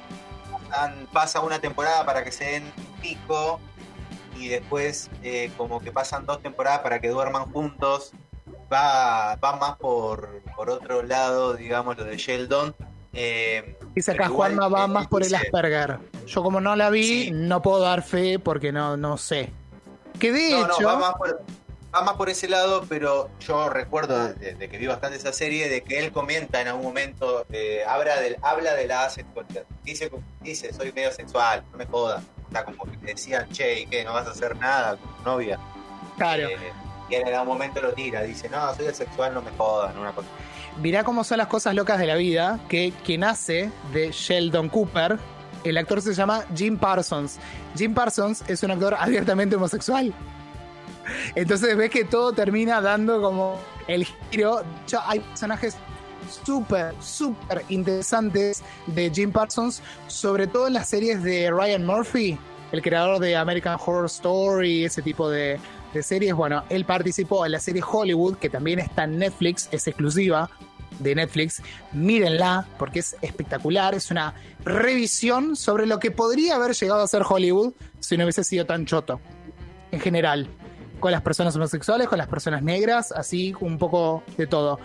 pasa 1.13 1.41
una 1.41 1.61
temporada 1.61 2.05
para 2.05 2.25
que 2.25 2.33
se 2.33 2.45
den 2.45 2.73
pico 3.01 3.61
y 4.49 4.53
después 4.53 5.11
eh, 5.23 5.51
como 5.59 5.79
que 5.81 5.93
pasan 5.93 6.25
dos 6.25 6.41
temporadas 6.41 6.81
para 6.81 7.01
que 7.01 7.09
duerman 7.09 7.53
juntos. 7.53 8.13
Va, 8.73 9.37
va 9.37 9.57
más 9.57 9.77
por, 9.77 10.43
por 10.57 10.71
otro 10.71 11.03
lado, 11.03 11.53
digamos, 11.53 11.99
lo 11.99 12.05
de 12.05 12.17
Sheldon. 12.17 12.75
Eh, 13.13 13.77
Dice 13.95 14.13
acá 14.13 14.29
Juanma 14.29 14.69
va 14.69 14.87
más 14.87 15.07
por 15.07 15.23
el 15.23 15.35
Asperger. 15.35 15.99
Yo 16.27 16.43
como 16.43 16.61
no 16.63 16.77
la 16.77 16.89
vi, 16.89 17.31
no 17.31 17.61
puedo 17.61 17.81
dar 17.81 18.03
fe 18.03 18.39
porque 18.39 18.73
no, 18.73 18.97
no 18.97 19.19
sé. 19.19 19.53
Que 20.19 20.33
de 20.33 20.61
hecho... 20.61 20.87
va 20.87 20.97
más 20.97 21.15
por 21.15 21.43
va 21.95 22.03
más 22.03 22.15
por 22.17 22.29
ese 22.29 22.49
lado, 22.49 22.85
pero 22.89 23.31
yo 23.41 23.69
recuerdo 23.69 24.35
de, 24.35 24.69
que 24.69 24.79
vi 24.79 24.87
bastante 24.87 25.17
esa 25.17 25.33
serie 25.33 25.69
de 25.69 25.83
que 25.83 25.99
él 25.99 26.13
comenta 26.13 26.61
en 26.61 26.69
algún 26.69 26.85
momento, 26.85 27.47
eh, 27.51 27.83
habla, 27.87 28.21
del, 28.21 28.37
habla 28.43 28.75
de 28.75 28.87
la 28.87 29.09
sexualidad. 29.11 29.65
Dice, 29.85 30.11
dice, 30.43 30.73
soy 30.73 30.93
medio 30.93 31.13
sexual, 31.13 31.65
no 31.73 31.79
me 31.79 31.87
jodas. 31.87 32.23
Está 32.49 32.65
como 32.65 32.85
que 32.85 32.97
le 33.03 33.13
decían, 33.13 33.49
che, 33.51 33.81
¿y 33.81 33.87
qué? 33.87 34.05
¿No 34.05 34.15
vas 34.15 34.27
a 34.27 34.31
hacer 34.31 34.57
nada 34.57 34.97
con 34.97 35.17
tu 35.17 35.23
novia? 35.23 35.59
Claro. 36.17 36.49
Eh, 36.49 36.57
y 37.11 37.15
en 37.15 37.29
algún 37.29 37.49
momento 37.49 37.81
lo 37.81 37.93
tira, 37.93 38.23
dice, 38.23 38.49
no, 38.49 38.75
soy 38.75 38.93
sexual, 38.93 39.35
no 39.35 39.43
me 39.43 39.51
jodan, 39.53 39.97
una 39.99 40.13
cosa. 40.13 40.29
Mirá 40.81 41.05
cómo 41.05 41.25
son 41.25 41.39
las 41.39 41.49
cosas 41.49 41.75
locas 41.75 41.99
de 41.99 42.07
la 42.07 42.17
vida, 42.17 42.61
que 42.69 42.93
quien 43.05 43.25
hace 43.25 43.71
de 43.93 44.11
Sheldon 44.13 44.69
Cooper, 44.69 45.19
el 45.65 45.77
actor 45.77 46.01
se 46.01 46.15
llama 46.15 46.45
Jim 46.55 46.77
Parsons. 46.77 47.39
Jim 47.77 47.95
Parsons 47.95 48.45
es 48.49 48.63
un 48.63 48.71
actor 48.71 48.95
abiertamente 48.99 49.57
homosexual. 49.57 50.15
Entonces 51.35 51.77
ves 51.77 51.91
que 51.91 52.05
todo 52.05 52.33
termina 52.33 52.81
dando 52.81 53.21
como 53.21 53.59
el 53.87 54.07
giro. 54.31 54.63
hay 55.07 55.21
personajes 55.21 55.77
súper, 56.29 56.95
súper 57.01 57.65
interesantes 57.69 58.63
de 58.87 59.11
Jim 59.11 59.33
Parsons, 59.33 59.83
sobre 60.07 60.47
todo 60.47 60.67
en 60.67 60.75
las 60.75 60.89
series 60.89 61.23
de 61.23 61.51
Ryan 61.51 61.85
Murphy, 61.85 62.39
el 62.73 62.83
creador 62.83 63.19
de 63.21 63.37
American 63.37 63.79
Horror 63.85 64.07
Story, 64.07 64.85
ese 64.85 65.03
tipo 65.03 65.31
de, 65.31 65.59
de 65.93 66.03
series. 66.03 66.35
Bueno, 66.35 66.65
él 66.69 66.85
participó 66.85 67.47
en 67.47 67.53
la 67.53 67.61
serie 67.61 67.83
Hollywood, 67.89 68.37
que 68.37 68.51
también 68.51 68.79
está 68.79 69.05
en 69.05 69.19
Netflix, 69.19 69.69
es 69.73 69.87
exclusiva 69.87 70.51
de 70.99 71.15
Netflix. 71.15 71.63
Mírenla, 71.93 72.67
porque 72.79 73.01
es 73.01 73.17
espectacular. 73.23 73.95
Es 73.95 74.11
una 74.11 74.35
revisión 74.65 75.57
sobre 75.57 75.87
lo 75.87 75.99
que 75.99 76.11
podría 76.11 76.57
haber 76.57 76.75
llegado 76.75 77.03
a 77.03 77.09
ser 77.09 77.23
Hollywood 77.29 77.73
si 78.01 78.17
no 78.17 78.25
hubiese 78.25 78.45
sido 78.45 78.67
tan 78.67 78.87
choto. 78.87 79.21
En 79.91 80.01
general 80.01 80.49
con 80.99 81.13
las 81.13 81.23
personas 81.23 81.55
homosexuales, 81.57 82.09
con 82.09 82.19
las 82.19 82.29
personas 82.29 82.63
negras, 82.63 83.13
así 83.13 83.55
un 83.61 83.79
poco 83.79 84.23
de 84.37 84.47
todo. 84.47 84.79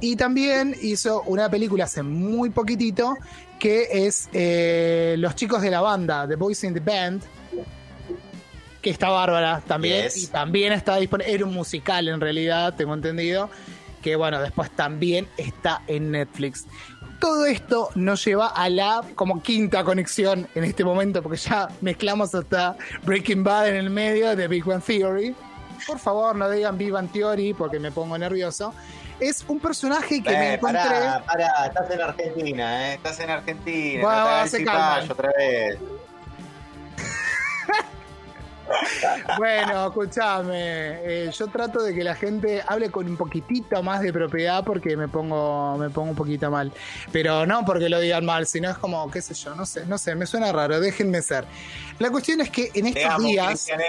Y 0.00 0.16
también 0.16 0.74
hizo 0.82 1.22
una 1.22 1.50
película 1.50 1.84
hace 1.84 2.02
muy 2.02 2.50
poquitito 2.50 3.16
que 3.58 4.06
es 4.06 4.28
eh, 4.32 5.16
Los 5.18 5.34
chicos 5.34 5.62
de 5.62 5.70
la 5.70 5.80
banda, 5.80 6.26
The 6.28 6.36
Boys 6.36 6.62
in 6.64 6.74
the 6.74 6.80
Band, 6.80 7.22
que 8.80 8.90
está 8.90 9.10
bárbara 9.10 9.62
también. 9.66 10.08
Y 10.14 10.26
también 10.26 10.72
está 10.72 10.96
disponible, 10.96 11.32
era 11.32 11.44
un 11.44 11.54
musical 11.54 12.08
en 12.08 12.20
realidad, 12.20 12.74
tengo 12.76 12.94
entendido, 12.94 13.50
que 14.02 14.16
bueno, 14.16 14.40
después 14.40 14.70
también 14.70 15.28
está 15.36 15.82
en 15.86 16.12
Netflix. 16.12 16.66
Todo 17.18 17.46
esto 17.46 17.90
nos 17.96 18.24
lleva 18.24 18.46
a 18.46 18.68
la 18.68 19.02
como 19.16 19.42
quinta 19.42 19.82
conexión 19.82 20.46
en 20.54 20.62
este 20.62 20.84
momento, 20.84 21.20
porque 21.20 21.38
ya 21.38 21.68
mezclamos 21.80 22.32
hasta 22.34 22.76
Breaking 23.02 23.42
Bad 23.42 23.70
en 23.70 23.74
el 23.74 23.90
medio 23.90 24.36
de 24.36 24.46
Big 24.46 24.68
One 24.68 24.80
Theory 24.86 25.34
por 25.86 25.98
favor 25.98 26.36
no 26.36 26.50
digan 26.50 26.76
Vivan 26.78 27.08
Theory 27.08 27.54
porque 27.54 27.78
me 27.78 27.90
pongo 27.90 28.18
nervioso. 28.18 28.74
Es 29.20 29.44
un 29.48 29.58
personaje 29.58 30.22
que 30.22 30.30
me 30.30 30.50
eh, 30.50 30.54
encontré. 30.54 30.80
Pará, 30.80 31.24
pará, 31.26 31.66
estás 31.66 31.90
en 31.90 32.00
Argentina, 32.00 32.90
¿eh? 32.90 32.94
Estás 32.94 33.18
en 33.20 33.30
Argentina. 33.30 34.02
Bueno, 34.02 34.40
no 34.40 34.46
se 34.46 35.12
otra 35.12 35.32
vez. 35.36 35.78
Bueno, 39.38 39.86
escúchame. 39.86 40.54
Eh, 40.54 41.30
yo 41.36 41.46
trato 41.48 41.82
de 41.82 41.94
que 41.94 42.04
la 42.04 42.14
gente 42.14 42.62
hable 42.66 42.90
con 42.90 43.06
un 43.08 43.16
poquitito 43.16 43.82
más 43.82 44.00
de 44.00 44.12
propiedad 44.12 44.64
porque 44.64 44.96
me 44.96 45.08
pongo, 45.08 45.76
me 45.78 45.90
pongo 45.90 46.10
un 46.10 46.16
poquito 46.16 46.50
mal. 46.50 46.72
Pero 47.12 47.46
no 47.46 47.64
porque 47.64 47.88
lo 47.88 48.00
digan 48.00 48.24
mal, 48.24 48.46
sino 48.46 48.70
es 48.70 48.78
como, 48.78 49.10
qué 49.10 49.20
sé 49.22 49.34
yo, 49.34 49.54
no 49.54 49.66
sé, 49.66 49.86
no 49.86 49.98
sé, 49.98 50.14
me 50.14 50.26
suena 50.26 50.52
raro, 50.52 50.80
déjenme 50.80 51.22
ser. 51.22 51.44
La 51.98 52.10
cuestión 52.10 52.40
es 52.40 52.50
que 52.50 52.70
en 52.74 52.86
estos 52.86 53.02
te 53.02 53.08
amo, 53.08 53.26
días. 53.28 53.46
Cristian 53.48 53.80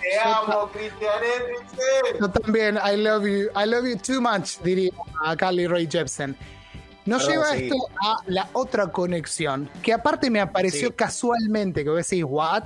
te 0.00 0.18
amo, 0.20 0.70
Cristian 0.72 1.12
Hendrickson. 1.40 2.20
Yo 2.20 2.30
también, 2.30 2.76
I 2.84 2.96
love 2.96 3.24
you, 3.24 3.48
I 3.54 3.66
love 3.66 3.84
you 3.86 3.96
too 3.98 4.20
much, 4.20 4.58
diría 4.62 4.90
a 5.24 5.36
Carly 5.36 5.66
Ray 5.66 5.86
Jepsen. 5.90 6.36
Nos 7.04 7.24
Perdón, 7.24 7.42
lleva 7.42 7.56
esto 7.56 7.76
a 8.02 8.16
la 8.26 8.48
otra 8.52 8.88
conexión, 8.88 9.70
que 9.82 9.94
aparte 9.94 10.28
me 10.28 10.40
apareció 10.40 10.88
Sí. 10.88 10.94
casualmente, 10.94 11.82
que 11.82 11.88
vos 11.88 12.06
decís, 12.06 12.22
what? 12.26 12.64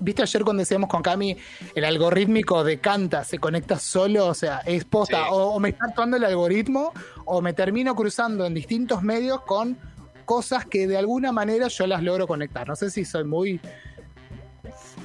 ¿Viste 0.00 0.22
ayer 0.22 0.44
cuando 0.44 0.60
decíamos 0.62 0.88
con 0.88 1.02
Cami, 1.02 1.36
el 1.74 1.84
algorítmico 1.84 2.64
de 2.64 2.80
Canta 2.80 3.22
se 3.24 3.38
conecta 3.38 3.78
solo? 3.78 4.26
O 4.28 4.34
sea, 4.34 4.58
es 4.64 4.84
posta, 4.84 5.18
Sí. 5.24 5.28
o, 5.30 5.36
o 5.54 5.60
me 5.60 5.70
está 5.70 5.84
actuando 5.86 6.16
el 6.16 6.24
algoritmo, 6.24 6.92
o 7.26 7.42
me 7.42 7.52
termino 7.52 7.94
cruzando 7.94 8.46
en 8.46 8.54
distintos 8.54 9.02
medios 9.02 9.42
con 9.42 9.76
cosas 10.24 10.64
que 10.64 10.86
de 10.86 10.96
alguna 10.96 11.32
manera 11.32 11.68
yo 11.68 11.86
las 11.86 12.02
logro 12.02 12.26
conectar. 12.26 12.66
No 12.66 12.76
sé 12.76 12.90
si 12.90 13.04
soy 13.04 13.24
muy, 13.24 13.60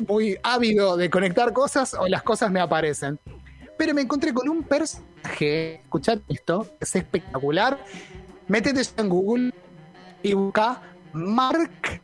muy 0.07 0.37
ávido 0.43 0.97
de 0.97 1.09
conectar 1.09 1.51
cosas 1.53 1.93
o 1.93 2.07
las 2.07 2.23
cosas 2.23 2.51
me 2.51 2.59
aparecen. 2.59 3.19
Pero 3.77 3.93
me 3.93 4.01
encontré 4.01 4.33
con 4.33 4.47
un 4.47 4.63
personaje, 4.63 5.81
escuchad 5.81 6.19
esto, 6.29 6.67
es 6.79 6.95
espectacular. 6.95 7.77
Métete 8.47 8.81
en 8.97 9.09
Google 9.09 9.53
y 10.23 10.33
busca 10.33 10.81
Mark 11.11 12.01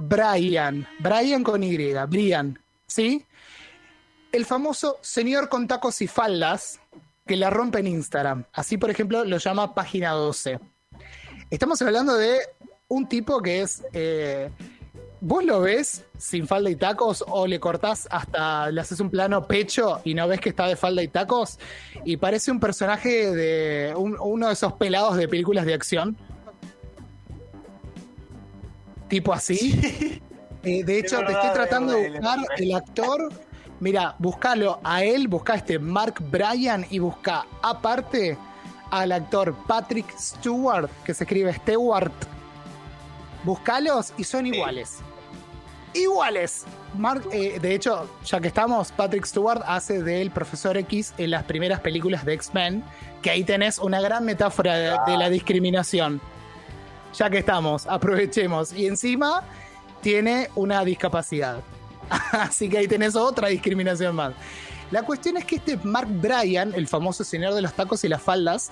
Bryan. 0.00 0.86
Bryan 0.98 1.42
con 1.44 1.62
Y, 1.62 1.76
Brian, 2.08 2.58
¿sí? 2.86 3.24
El 4.32 4.46
famoso 4.46 4.98
señor 5.00 5.48
con 5.48 5.66
tacos 5.66 6.00
y 6.02 6.06
faldas 6.06 6.80
que 7.26 7.36
la 7.36 7.50
rompe 7.50 7.80
en 7.80 7.86
Instagram. 7.88 8.44
Así, 8.52 8.76
por 8.76 8.90
ejemplo, 8.90 9.24
lo 9.24 9.38
llama 9.38 9.74
Página 9.74 10.10
12. 10.12 10.58
Estamos 11.50 11.80
hablando 11.82 12.14
de 12.16 12.38
un 12.88 13.08
tipo 13.08 13.40
que 13.42 13.62
es. 13.62 13.82
eh, 13.92 14.50
¿Vos 15.22 15.44
lo 15.44 15.60
ves 15.60 16.04
sin 16.16 16.46
falda 16.46 16.70
y 16.70 16.76
tacos 16.76 17.22
o 17.28 17.46
le 17.46 17.60
cortás 17.60 18.08
hasta. 18.10 18.70
le 18.70 18.80
haces 18.80 19.00
un 19.00 19.10
plano 19.10 19.46
pecho 19.46 20.00
y 20.04 20.14
no 20.14 20.26
ves 20.26 20.40
que 20.40 20.48
está 20.48 20.66
de 20.66 20.76
falda 20.76 21.02
y 21.02 21.08
tacos? 21.08 21.58
Y 22.04 22.16
parece 22.16 22.50
un 22.50 22.58
personaje 22.60 23.30
de. 23.32 23.94
un- 23.96 24.16
uno 24.20 24.46
de 24.46 24.54
esos 24.54 24.72
pelados 24.74 25.16
de 25.16 25.28
películas 25.28 25.66
de 25.66 25.74
acción. 25.74 26.16
Tipo 29.10 29.34
así. 29.34 30.20
Eh, 30.62 30.84
de 30.84 30.98
hecho, 30.98 31.18
te 31.24 31.32
estoy 31.32 31.54
tratando 31.54 31.94
de 31.94 32.10
buscar 32.10 32.38
es 32.54 32.60
el 32.60 32.74
actor. 32.74 33.32
Mira, 33.80 34.14
buscalo 34.18 34.78
a 34.84 35.02
él, 35.02 35.26
busca 35.26 35.54
este 35.54 35.78
Mark 35.78 36.16
Bryan 36.30 36.84
y 36.90 36.98
busca 36.98 37.46
aparte 37.62 38.36
al 38.90 39.12
actor 39.12 39.54
Patrick 39.66 40.14
Stewart, 40.18 40.90
que 41.02 41.14
se 41.14 41.24
escribe 41.24 41.54
Stewart. 41.54 42.12
Buscalos 43.42 44.12
y 44.18 44.24
son 44.24 44.46
iguales. 44.48 44.98
Iguales. 45.94 46.66
Mark, 46.98 47.26
eh, 47.32 47.58
de 47.58 47.74
hecho, 47.74 48.06
ya 48.26 48.38
que 48.38 48.48
estamos, 48.48 48.92
Patrick 48.92 49.24
Stewart 49.24 49.62
hace 49.66 50.02
del 50.02 50.30
Profesor 50.30 50.76
X 50.76 51.14
en 51.16 51.30
las 51.30 51.44
primeras 51.44 51.80
películas 51.80 52.26
de 52.26 52.34
X-Men, 52.34 52.84
que 53.22 53.30
ahí 53.30 53.44
tenés 53.44 53.78
una 53.78 54.02
gran 54.02 54.26
metáfora 54.26 54.74
de, 54.76 54.90
de 55.06 55.16
la 55.16 55.30
discriminación. 55.30 56.20
Ya 57.14 57.30
que 57.30 57.38
estamos, 57.38 57.86
aprovechemos. 57.86 58.72
Y 58.72 58.86
encima 58.86 59.42
tiene 60.00 60.48
una 60.54 60.84
discapacidad. 60.84 61.60
Así 62.32 62.68
que 62.68 62.78
ahí 62.78 62.88
tenés 62.88 63.16
otra 63.16 63.48
discriminación 63.48 64.14
más. 64.14 64.34
La 64.90 65.04
cuestión 65.04 65.36
es 65.36 65.44
que 65.44 65.56
este 65.56 65.76
Mark 65.84 66.08
Bryan, 66.10 66.74
el 66.74 66.88
famoso 66.88 67.22
señor 67.22 67.54
de 67.54 67.62
los 67.62 67.72
tacos 67.74 68.02
y 68.02 68.08
las 68.08 68.22
faldas, 68.22 68.70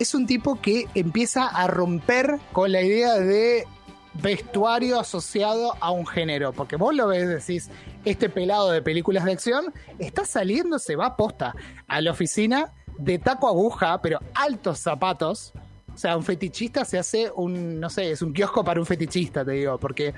es 0.00 0.14
un 0.14 0.26
tipo 0.26 0.60
que 0.60 0.88
empieza 0.94 1.46
a 1.46 1.68
romper 1.68 2.40
con 2.52 2.72
la 2.72 2.82
idea 2.82 3.14
de 3.14 3.66
vestuario 4.14 4.98
asociado 4.98 5.76
a 5.80 5.92
un 5.92 6.06
género. 6.06 6.52
Porque 6.52 6.74
vos 6.74 6.94
lo 6.94 7.06
ves, 7.06 7.28
decís, 7.28 7.70
este 8.04 8.28
pelado 8.28 8.70
de 8.72 8.82
películas 8.82 9.24
de 9.24 9.32
acción 9.32 9.72
está 10.00 10.24
saliendo, 10.24 10.80
se 10.80 10.96
va 10.96 11.06
a 11.06 11.16
posta 11.16 11.54
a 11.86 12.00
la 12.00 12.10
oficina 12.10 12.72
de 12.98 13.18
taco 13.18 13.48
aguja, 13.48 14.00
pero 14.02 14.18
altos 14.34 14.80
zapatos. 14.80 15.52
O 15.94 15.98
sea, 15.98 16.16
un 16.16 16.22
fetichista 16.22 16.84
se 16.84 16.98
hace 16.98 17.30
un, 17.34 17.78
no 17.78 17.90
sé, 17.90 18.12
es 18.12 18.22
un 18.22 18.32
kiosco 18.32 18.64
para 18.64 18.80
un 18.80 18.86
fetichista, 18.86 19.44
te 19.44 19.52
digo, 19.52 19.78
porque 19.78 20.14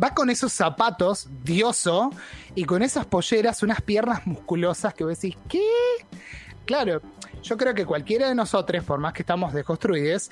va 0.00 0.14
con 0.14 0.30
esos 0.30 0.52
zapatos, 0.52 1.28
dioso, 1.42 2.10
y 2.54 2.64
con 2.64 2.82
esas 2.82 3.06
polleras, 3.06 3.62
unas 3.62 3.80
piernas 3.82 4.26
musculosas 4.26 4.94
que 4.94 5.04
vos 5.04 5.20
decís, 5.20 5.36
¿qué? 5.48 5.62
Claro, 6.64 7.00
yo 7.42 7.56
creo 7.56 7.74
que 7.74 7.84
cualquiera 7.84 8.28
de 8.28 8.34
nosotros, 8.34 8.84
por 8.84 8.98
más 8.98 9.12
que 9.12 9.22
estamos 9.22 9.52
deconstruidos, 9.52 10.30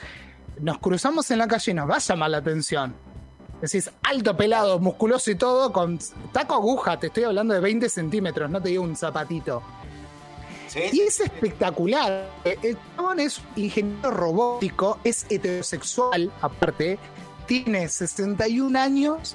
nos 0.60 0.78
cruzamos 0.78 1.30
en 1.30 1.38
la 1.38 1.48
calle 1.48 1.72
y 1.72 1.74
nos 1.74 1.88
va 1.88 1.96
a 1.96 2.00
llamar 2.00 2.30
la 2.30 2.38
atención. 2.38 2.94
Decís, 3.60 3.90
alto 4.02 4.36
pelado, 4.36 4.78
musculoso 4.78 5.30
y 5.30 5.34
todo, 5.34 5.72
con 5.72 5.98
taco 6.32 6.54
aguja, 6.54 6.98
te 6.98 7.08
estoy 7.08 7.24
hablando 7.24 7.52
de 7.52 7.60
20 7.60 7.88
centímetros, 7.88 8.50
no 8.50 8.60
te 8.62 8.70
digo 8.70 8.82
un 8.82 8.96
zapatito. 8.96 9.62
¿Sí? 10.70 10.80
Y 10.92 11.00
es 11.00 11.18
espectacular. 11.18 12.30
Eh, 12.44 12.56
El 12.62 12.78
chabón 12.94 13.18
es 13.18 13.40
ingeniero 13.56 14.10
robótico, 14.12 14.98
es 15.02 15.26
heterosexual, 15.28 16.30
aparte, 16.40 16.98
tiene 17.46 17.88
61 17.88 18.78
años, 18.78 19.34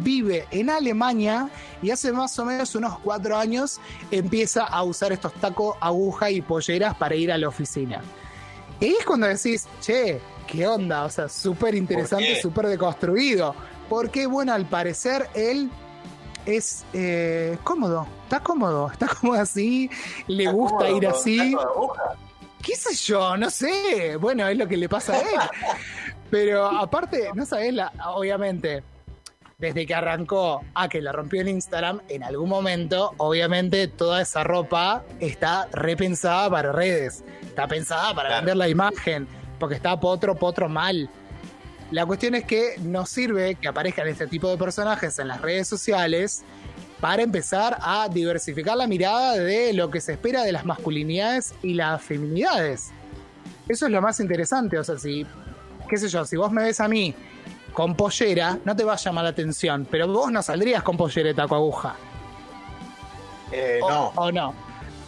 vive 0.00 0.46
en 0.52 0.70
Alemania 0.70 1.50
y 1.82 1.90
hace 1.90 2.12
más 2.12 2.38
o 2.38 2.44
menos 2.44 2.76
unos 2.76 3.00
4 3.00 3.36
años 3.36 3.80
empieza 4.12 4.62
a 4.62 4.84
usar 4.84 5.10
estos 5.10 5.32
tacos, 5.34 5.76
aguja 5.80 6.30
y 6.30 6.40
polleras 6.40 6.94
para 6.96 7.16
ir 7.16 7.32
a 7.32 7.38
la 7.38 7.48
oficina. 7.48 8.00
Y 8.78 8.84
ahí 8.84 8.96
es 9.00 9.04
cuando 9.04 9.26
decís, 9.26 9.66
che, 9.80 10.20
¿qué 10.46 10.66
onda? 10.68 11.04
O 11.04 11.10
sea, 11.10 11.28
súper 11.28 11.74
interesante, 11.74 12.40
súper 12.40 12.68
deconstruido. 12.68 13.56
Porque, 13.88 14.26
bueno, 14.26 14.52
al 14.52 14.66
parecer 14.66 15.28
él 15.34 15.68
es 16.46 16.84
eh, 16.92 17.58
cómodo, 17.64 18.06
está 18.24 18.40
cómodo, 18.40 18.90
está 18.92 19.08
cómodo 19.08 19.40
así, 19.40 19.90
le 20.26 20.44
Está 20.44 20.54
gusta 20.56 20.76
cómodo 20.78 20.96
ir 20.96 21.06
así. 21.06 21.56
¿Qué 22.62 22.74
sé 22.74 22.94
yo? 22.94 23.36
No 23.36 23.50
sé. 23.50 24.16
Bueno, 24.16 24.48
es 24.48 24.56
lo 24.56 24.66
que 24.66 24.76
le 24.76 24.88
pasa 24.88 25.12
a 25.14 25.20
él. 25.20 25.26
Pero 26.30 26.66
aparte, 26.66 27.30
no 27.34 27.46
sabés, 27.46 27.72
la, 27.72 27.92
obviamente, 28.16 28.82
desde 29.58 29.86
que 29.86 29.94
arrancó 29.94 30.64
a 30.74 30.88
que 30.88 31.00
la 31.00 31.12
rompió 31.12 31.40
en 31.40 31.48
Instagram, 31.48 32.00
en 32.08 32.24
algún 32.24 32.48
momento, 32.48 33.14
obviamente, 33.18 33.86
toda 33.86 34.20
esa 34.22 34.42
ropa 34.42 35.04
está 35.20 35.68
repensada 35.72 36.50
para 36.50 36.72
redes. 36.72 37.22
Está 37.42 37.68
pensada 37.68 38.12
para 38.14 38.28
Claro. 38.30 38.40
vender 38.42 38.56
la 38.56 38.68
imagen, 38.68 39.28
porque 39.60 39.76
está 39.76 39.98
potro, 40.00 40.34
potro 40.34 40.68
mal. 40.68 41.08
La 41.90 42.04
cuestión 42.04 42.34
es 42.34 42.44
que 42.44 42.74
nos 42.80 43.08
sirve 43.10 43.54
que 43.54 43.68
aparezcan 43.68 44.08
este 44.08 44.26
tipo 44.26 44.50
de 44.50 44.56
personajes 44.56 45.18
en 45.18 45.28
las 45.28 45.40
redes 45.40 45.68
sociales 45.68 46.42
para 47.00 47.22
empezar 47.22 47.78
a 47.80 48.08
diversificar 48.08 48.76
la 48.76 48.86
mirada 48.86 49.34
de 49.34 49.72
lo 49.72 49.90
que 49.90 50.00
se 50.00 50.12
espera 50.12 50.42
de 50.42 50.52
las 50.52 50.64
masculinidades 50.64 51.54
y 51.62 51.74
las 51.74 52.02
feminidades. 52.02 52.90
Eso 53.68 53.86
es 53.86 53.92
lo 53.92 54.00
más 54.00 54.18
interesante, 54.20 54.78
o 54.78 54.84
sea, 54.84 54.98
si, 54.98 55.26
qué 55.88 55.96
sé 55.96 56.08
yo, 56.08 56.24
si 56.24 56.36
vos 56.36 56.50
me 56.50 56.62
ves 56.62 56.80
a 56.80 56.88
mí 56.88 57.14
con 57.72 57.94
pollera, 57.94 58.58
no 58.64 58.74
te 58.74 58.84
va 58.84 58.94
a 58.94 58.96
llamar 58.96 59.24
la 59.24 59.30
atención, 59.30 59.86
pero 59.90 60.08
vos 60.08 60.32
no 60.32 60.42
saldrías 60.42 60.82
con 60.82 60.96
pollera 60.96 61.28
de 61.28 61.34
taco 61.34 61.54
aguja. 61.54 61.96
Eh, 63.52 63.80
O, 63.82 63.90
no. 63.90 64.12
o 64.16 64.32
no. 64.32 64.54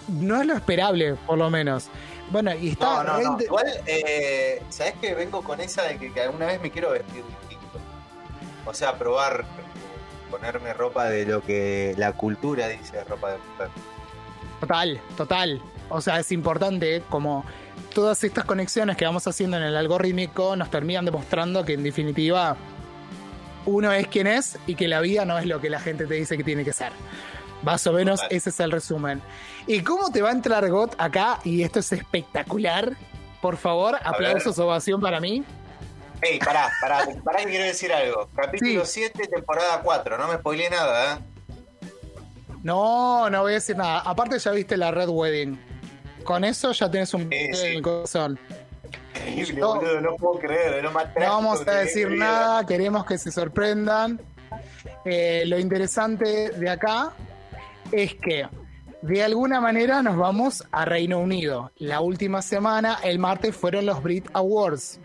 No 0.08 0.40
es 0.40 0.46
lo 0.46 0.54
esperable, 0.54 1.14
por 1.26 1.38
lo 1.38 1.50
menos. 1.50 1.88
Bueno, 2.30 2.54
y 2.54 2.70
está 2.70 2.84
No, 2.84 3.04
no, 3.04 3.16
re 3.16 3.24
no. 3.24 3.30
inte- 3.32 3.44
Igual, 3.44 3.66
eh, 3.86 4.62
¿sabes 4.68 4.94
que 5.00 5.14
vengo 5.14 5.42
con 5.42 5.60
esa 5.60 5.82
de 5.84 5.98
que, 5.98 6.12
que 6.12 6.20
alguna 6.22 6.46
vez 6.46 6.60
me 6.60 6.70
quiero 6.70 6.90
vestir 6.90 7.24
distinto? 7.24 7.78
O 8.66 8.74
sea, 8.74 8.98
probar, 8.98 9.44
ponerme 10.30 10.74
ropa 10.74 11.06
de 11.06 11.24
lo 11.24 11.42
que 11.42 11.94
la 11.96 12.12
cultura 12.12 12.68
dice 12.68 13.02
ropa 13.04 13.32
de 13.32 13.38
mujer. 13.38 13.68
Total, 14.60 15.00
total. 15.16 15.62
O 15.88 16.00
sea, 16.02 16.18
es 16.20 16.30
importante 16.32 17.02
como 17.08 17.44
todas 17.94 18.22
estas 18.24 18.44
conexiones 18.44 18.96
que 18.98 19.06
vamos 19.06 19.26
haciendo 19.26 19.56
en 19.56 19.62
el 19.62 19.76
algorítmico 19.76 20.54
nos 20.54 20.70
terminan 20.70 21.04
demostrando 21.06 21.64
que 21.64 21.72
en 21.74 21.82
definitiva 21.82 22.56
uno 23.64 23.90
es 23.92 24.06
quien 24.08 24.26
es 24.26 24.58
y 24.66 24.74
que 24.74 24.86
la 24.88 25.00
vida 25.00 25.24
no 25.24 25.38
es 25.38 25.46
lo 25.46 25.60
que 25.60 25.70
la 25.70 25.80
gente 25.80 26.06
te 26.06 26.14
dice 26.14 26.36
que 26.36 26.44
tiene 26.44 26.64
que 26.64 26.72
ser. 26.74 26.92
Más 27.62 27.86
o 27.86 27.92
menos 27.92 28.20
Total. 28.20 28.36
ese 28.36 28.50
es 28.50 28.60
el 28.60 28.70
resumen. 28.70 29.20
¿Y 29.66 29.80
cómo 29.82 30.10
te 30.10 30.22
va 30.22 30.28
a 30.28 30.32
entrar 30.32 30.68
Got 30.70 30.94
acá? 30.98 31.40
Y 31.44 31.62
esto 31.62 31.80
es 31.80 31.92
espectacular. 31.92 32.92
Por 33.42 33.56
favor, 33.56 33.96
aplausos, 34.02 34.58
ovación 34.58 35.00
para 35.00 35.20
mí. 35.20 35.44
Ey, 36.22 36.38
pará, 36.40 36.70
pará, 36.80 37.06
pará 37.24 37.38
que 37.44 37.50
quiero 37.50 37.64
decir 37.64 37.92
algo. 37.92 38.28
Capítulo 38.34 38.84
Sí. 38.84 39.02
7, 39.12 39.28
temporada 39.28 39.80
4. 39.82 40.18
No 40.18 40.26
me 40.28 40.34
spoileé 40.38 40.70
nada, 40.70 41.14
¿eh? 41.14 41.18
No, 42.62 43.30
no 43.30 43.42
voy 43.42 43.52
a 43.52 43.54
decir 43.54 43.76
nada. 43.76 44.00
Aparte 44.00 44.38
ya 44.38 44.50
viste 44.50 44.76
la 44.76 44.90
Red 44.90 45.08
Wedding. 45.08 45.58
Con 46.24 46.44
eso 46.44 46.72
ya 46.72 46.90
tenés 46.90 47.14
un 47.14 47.28
Sí, 47.30 47.36
en 47.66 47.76
el 47.76 47.82
corazón. 47.82 48.38
Increíble, 49.14 49.60
No. 49.60 49.74
boludo, 49.76 50.00
no 50.00 50.16
puedo 50.16 50.38
creer. 50.40 50.82
No, 50.82 50.90
No 50.90 51.00
vamos 51.16 51.66
a 51.66 51.72
decir 51.72 52.10
nada, 52.10 52.66
queremos 52.66 53.04
que 53.06 53.16
se 53.18 53.30
sorprendan. 53.30 54.20
Eh, 55.04 55.44
lo 55.46 55.58
interesante 55.58 56.50
de 56.50 56.68
acá 56.70 57.12
es 57.92 58.14
que 58.14 58.48
de 59.02 59.22
alguna 59.22 59.60
manera 59.60 60.02
nos 60.02 60.16
vamos 60.16 60.64
a 60.72 60.84
Reino 60.84 61.18
Unido. 61.18 61.70
La 61.76 62.00
última 62.00 62.42
semana, 62.42 62.98
el 63.04 63.18
martes, 63.18 63.54
fueron 63.54 63.86
los 63.86 64.02
Brit 64.02 64.28
Awards. 64.32 65.00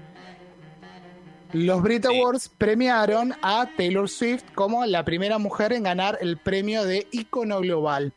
Los 1.51 1.83
Brit. 1.83 2.05
Awards 2.05 2.49
premiaron 2.49 3.35
a 3.43 3.69
Taylor 3.77 4.09
Swift 4.09 4.43
como 4.55 4.85
la 4.87 5.05
primera 5.05 5.37
mujer 5.37 5.71
en 5.73 5.83
ganar 5.83 6.17
el 6.19 6.37
premio 6.37 6.83
de 6.83 7.07
ícono 7.11 7.59
global. 7.59 8.13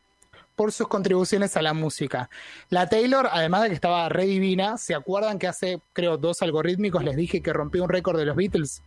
por 0.54 0.72
sus 0.72 0.88
contribuciones 0.88 1.54
a 1.58 1.60
la 1.60 1.74
música. 1.74 2.30
La 2.70 2.88
Taylor, 2.88 3.28
además 3.30 3.64
de 3.64 3.68
que 3.68 3.74
estaba 3.74 4.08
re 4.08 4.24
divina, 4.24 4.78
¿se 4.78 4.94
acuerdan 4.94 5.38
que 5.38 5.46
hace, 5.46 5.80
creo, 5.92 6.16
dos 6.16 6.40
algorítmicos 6.40 7.04
les 7.04 7.14
dije 7.14 7.42
que 7.42 7.52
rompió 7.52 7.82
un 7.84 7.90
récord 7.90 8.18
de 8.18 8.24
los 8.24 8.36
Beatles? 8.36 8.82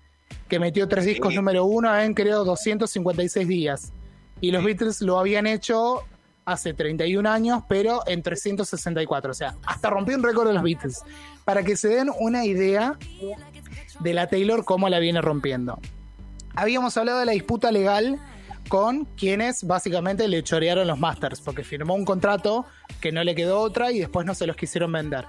Que 0.47 0.59
metió 0.59 0.87
tres 0.87 1.05
discos 1.05 1.35
número 1.35 1.65
uno 1.65 1.95
en, 1.95 2.15
creo, 2.15 2.43
256 2.43 3.47
días. 3.47 3.93
Y 4.41 4.51
los 4.51 4.63
Beatles 4.63 5.01
lo 5.01 5.19
habían 5.19 5.47
hecho 5.47 6.03
hace 6.45 6.73
31 6.73 7.29
años, 7.29 7.63
pero 7.67 8.01
en 8.07 8.23
364. 8.23 9.31
O 9.31 9.33
sea, 9.33 9.55
hasta 9.65 9.89
rompió 9.89 10.15
un 10.15 10.23
récord 10.23 10.47
de 10.47 10.53
los 10.53 10.63
Beatles. 10.63 11.01
Para 11.45 11.63
que 11.63 11.75
se 11.77 11.89
den 11.89 12.09
una 12.19 12.45
idea 12.45 12.97
de 13.99 14.13
la 14.13 14.27
Taylor, 14.27 14.65
cómo 14.65 14.89
la 14.89 14.99
viene 14.99 15.21
rompiendo. 15.21 15.79
Habíamos 16.55 16.97
hablado 16.97 17.19
de 17.19 17.25
la 17.25 17.31
disputa 17.31 17.71
legal 17.71 18.19
con 18.67 19.05
quienes 19.05 19.63
básicamente 19.63 20.27
le 20.27 20.43
chorearon 20.43 20.87
los 20.87 20.99
Masters, 20.99 21.41
porque 21.41 21.63
firmó 21.63 21.95
un 21.95 22.05
contrato 22.05 22.65
que 23.01 23.11
no 23.11 23.23
le 23.23 23.33
quedó 23.35 23.59
otra 23.59 23.91
y 23.91 23.99
después 23.99 24.25
no 24.25 24.35
se 24.35 24.45
los 24.45 24.55
quisieron 24.55 24.91
vender. 24.91 25.25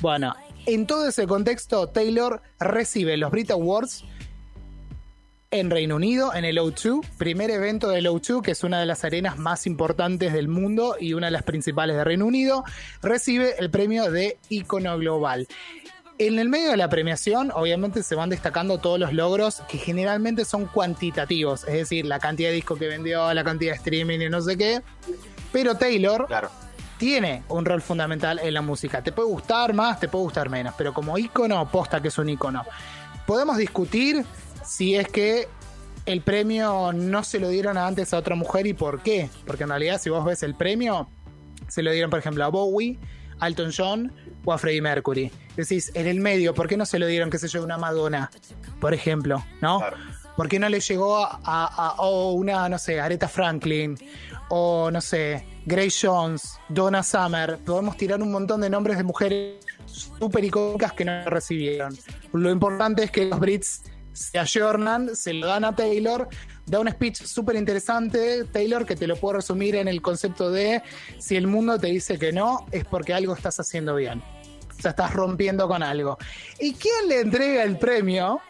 Bueno, 0.00 0.34
en 0.66 0.86
todo 0.86 1.08
ese 1.08 1.26
contexto, 1.26 1.88
Taylor 1.88 2.42
recibe 2.58 3.16
los 3.16 3.30
Brit 3.30 3.50
Awards 3.50 4.04
en 5.54 5.70
Reino 5.70 5.94
Unido, 5.94 6.34
en 6.34 6.44
el 6.44 6.58
O2, 6.58 7.06
primer 7.16 7.48
evento 7.48 7.88
del 7.88 8.06
O2, 8.06 8.42
que 8.42 8.50
es 8.50 8.64
una 8.64 8.80
de 8.80 8.86
las 8.86 9.04
arenas 9.04 9.38
más 9.38 9.68
importantes 9.68 10.32
del 10.32 10.48
mundo 10.48 10.96
y 10.98 11.14
una 11.14 11.28
de 11.28 11.30
las 11.30 11.44
principales 11.44 11.94
de 11.96 12.02
Reino 12.02 12.26
Unido, 12.26 12.64
recibe 13.02 13.54
el 13.60 13.70
premio 13.70 14.10
de 14.10 14.36
Icono 14.48 14.98
Global. 14.98 15.46
En 16.18 16.40
el 16.40 16.48
medio 16.48 16.72
de 16.72 16.76
la 16.76 16.88
premiación, 16.88 17.52
obviamente 17.54 18.02
se 18.02 18.16
van 18.16 18.30
destacando 18.30 18.78
todos 18.78 18.98
los 18.98 19.12
logros 19.12 19.62
que 19.68 19.78
generalmente 19.78 20.44
son 20.44 20.66
cuantitativos, 20.66 21.62
es 21.68 21.74
decir, 21.74 22.04
la 22.04 22.18
cantidad 22.18 22.48
de 22.48 22.56
discos 22.56 22.76
que 22.76 22.88
vendió, 22.88 23.32
la 23.32 23.44
cantidad 23.44 23.74
de 23.74 23.76
streaming 23.76 24.18
y 24.22 24.28
no 24.28 24.40
sé 24.40 24.58
qué. 24.58 24.82
Pero 25.52 25.76
Taylor 25.76 26.26
tiene 26.98 27.44
un 27.48 27.64
rol 27.64 27.80
fundamental 27.80 28.40
en 28.42 28.54
la 28.54 28.60
música. 28.60 29.04
Te 29.04 29.12
puede 29.12 29.28
gustar 29.28 29.72
más, 29.72 30.00
te 30.00 30.08
puede 30.08 30.24
gustar 30.24 30.48
menos, 30.48 30.74
pero 30.76 30.92
como 30.92 31.16
icono, 31.16 31.70
posta 31.70 32.02
que 32.02 32.08
es 32.08 32.18
un 32.18 32.28
icono. 32.28 32.64
Podemos 33.24 33.56
discutir 33.56 34.24
si 34.64 34.96
es 34.96 35.08
que 35.08 35.48
el 36.06 36.20
premio 36.20 36.92
no 36.92 37.24
se 37.24 37.40
lo 37.40 37.48
dieron 37.48 37.78
antes 37.78 38.12
a 38.12 38.18
otra 38.18 38.34
mujer 38.34 38.66
y 38.66 38.74
por 38.74 39.02
qué. 39.02 39.30
Porque 39.46 39.64
en 39.64 39.70
realidad, 39.70 40.00
si 40.00 40.10
vos 40.10 40.24
ves 40.24 40.42
el 40.42 40.54
premio, 40.54 41.08
se 41.68 41.82
lo 41.82 41.90
dieron, 41.92 42.10
por 42.10 42.18
ejemplo, 42.18 42.44
a 42.44 42.48
Bowie, 42.48 42.98
Alton 43.40 43.72
John 43.76 44.12
o 44.44 44.52
a 44.52 44.58
Freddie 44.58 44.82
Mercury. 44.82 45.30
Decís, 45.56 45.90
en 45.94 46.06
el 46.06 46.20
medio, 46.20 46.54
¿por 46.54 46.68
qué 46.68 46.76
no 46.76 46.86
se 46.86 46.98
lo 46.98 47.06
dieron, 47.06 47.30
qué 47.30 47.38
sé 47.38 47.48
yo, 47.48 47.62
una 47.62 47.78
Madonna, 47.78 48.30
por 48.80 48.92
ejemplo? 48.92 49.44
¿No? 49.60 49.80
¿Por 50.36 50.48
qué 50.48 50.58
no 50.58 50.68
le 50.68 50.80
llegó 50.80 51.16
a, 51.16 51.96
una, 52.32 52.68
no 52.68 52.78
sé, 52.78 53.00
Aretha 53.00 53.28
Franklin? 53.28 53.96
O, 54.48 54.90
no 54.90 55.00
sé, 55.00 55.46
Grace 55.64 56.06
Jones, 56.06 56.58
Donna 56.68 57.02
Summer. 57.02 57.58
Podemos 57.64 57.96
tirar 57.96 58.20
un 58.20 58.32
montón 58.32 58.60
de 58.60 58.68
nombres 58.68 58.96
de 58.96 59.04
mujeres 59.04 59.64
súper 59.86 60.44
icónicas 60.44 60.92
que 60.92 61.04
no 61.04 61.24
recibieron. 61.26 61.96
Lo 62.32 62.50
importante 62.50 63.04
es 63.04 63.10
que 63.10 63.26
los 63.26 63.38
Brits 63.38 63.84
se 64.14 64.38
ayornan, 64.38 65.14
se 65.14 65.34
lo 65.34 65.48
dan 65.48 65.64
a 65.64 65.74
Taylor, 65.74 66.28
da 66.64 66.80
un 66.80 66.90
speech 66.90 67.22
súper 67.22 67.56
interesante, 67.56 68.44
Taylor, 68.44 68.86
que 68.86 68.96
te 68.96 69.06
lo 69.06 69.16
puedo 69.16 69.34
resumir 69.34 69.74
en 69.74 69.88
el 69.88 70.00
concepto 70.00 70.50
de 70.50 70.82
si 71.18 71.36
el 71.36 71.46
mundo 71.46 71.78
te 71.78 71.88
dice 71.88 72.18
que 72.18 72.32
no, 72.32 72.64
es 72.70 72.84
porque 72.84 73.12
algo 73.12 73.34
estás 73.34 73.58
haciendo 73.60 73.94
bien. 73.96 74.22
O 74.78 74.80
sea, 74.80 74.90
estás 74.90 75.12
rompiendo 75.12 75.68
con 75.68 75.82
algo. 75.82 76.16
¿Y 76.60 76.74
quién 76.74 77.08
le 77.08 77.20
entrega 77.20 77.64
el 77.64 77.76
premio? 77.76 78.40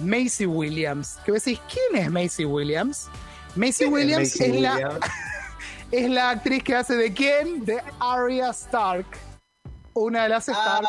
Macy 0.00 0.46
Williams. 0.46 1.18
Que 1.24 1.32
vos 1.32 1.44
decís, 1.44 1.60
¿quién 1.72 2.02
es 2.02 2.10
Macy 2.10 2.44
Williams? 2.44 3.08
Macy 3.54 3.84
Williams 3.84 4.40
es, 4.40 4.60
la, 4.60 4.98
es 5.92 6.10
la 6.10 6.30
actriz 6.30 6.64
que 6.64 6.74
hace 6.74 6.96
de 6.96 7.12
quién? 7.12 7.64
De 7.64 7.80
Arya 8.00 8.50
Stark 8.50 9.06
una 9.94 10.22
de 10.24 10.28
las 10.30 10.48
Stark 10.48 10.86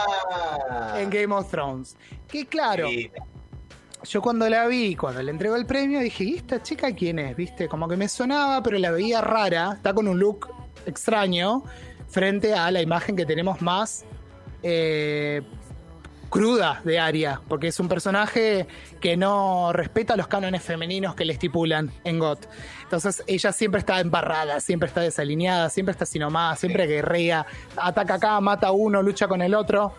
ah. 0.69 0.95
en 0.97 1.09
Game 1.09 1.33
of 1.33 1.49
Thrones. 1.49 1.97
Que 2.33 2.47
claro, 2.47 2.89
yo 4.05 4.21
cuando 4.23 4.49
la 4.49 4.65
vi, 4.65 4.95
cuando 4.95 5.21
le 5.21 5.29
entregó 5.29 5.55
el 5.55 5.67
premio, 5.67 5.99
dije, 5.99 6.23
¿y 6.23 6.33
esta 6.37 6.63
chica 6.63 6.91
quién 6.95 7.19
es? 7.19 7.35
¿Viste? 7.35 7.67
Como 7.67 7.87
que 7.87 7.95
me 7.95 8.09
sonaba, 8.09 8.63
pero 8.63 8.79
la 8.79 8.89
veía 8.89 9.21
rara, 9.21 9.73
está 9.75 9.93
con 9.93 10.07
un 10.07 10.17
look 10.17 10.49
extraño 10.87 11.63
frente 12.09 12.55
a 12.55 12.71
la 12.71 12.81
imagen 12.81 13.15
que 13.15 13.27
tenemos 13.27 13.61
más 13.61 14.03
eh, 14.63 15.43
cruda 16.31 16.81
de 16.83 16.97
Aria, 16.97 17.39
porque 17.47 17.67
es 17.67 17.79
un 17.79 17.87
personaje 17.87 18.65
que 18.99 19.15
no 19.15 19.71
respeta 19.71 20.17
los 20.17 20.25
cánones 20.25 20.63
femeninos 20.63 21.13
que 21.13 21.25
le 21.25 21.33
estipulan 21.33 21.91
en 22.03 22.17
GOT. 22.17 22.47
Entonces 22.81 23.23
ella 23.27 23.51
siempre 23.51 23.77
está 23.77 23.99
embarrada, 23.99 24.59
siempre 24.59 24.87
está 24.87 25.01
desalineada, 25.01 25.69
siempre 25.69 25.91
está 25.91 26.07
sin 26.07 26.23
siempre 26.57 26.87
guerrea, 26.87 27.45
ataca 27.77 28.15
acá, 28.15 28.41
mata 28.41 28.69
a 28.69 28.71
uno, 28.71 29.03
lucha 29.03 29.27
con 29.27 29.43
el 29.43 29.53
otro. 29.53 29.93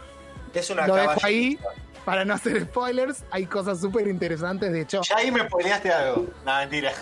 Es 0.52 0.68
una 0.70 0.88
Lo 0.88 0.96
dejo 0.96 1.20
ahí 1.22 1.60
para 2.04 2.24
no 2.24 2.34
hacer 2.34 2.62
spoilers, 2.64 3.24
hay 3.30 3.46
cosas 3.46 3.80
súper 3.80 4.06
interesantes, 4.08 4.72
de 4.72 4.82
hecho. 4.82 5.00
Ya 5.02 5.16
ahí 5.16 5.30
me 5.30 5.40
spoileaste 5.46 5.90
algo. 5.90 6.26
No, 6.44 6.56
mentira. 6.58 6.92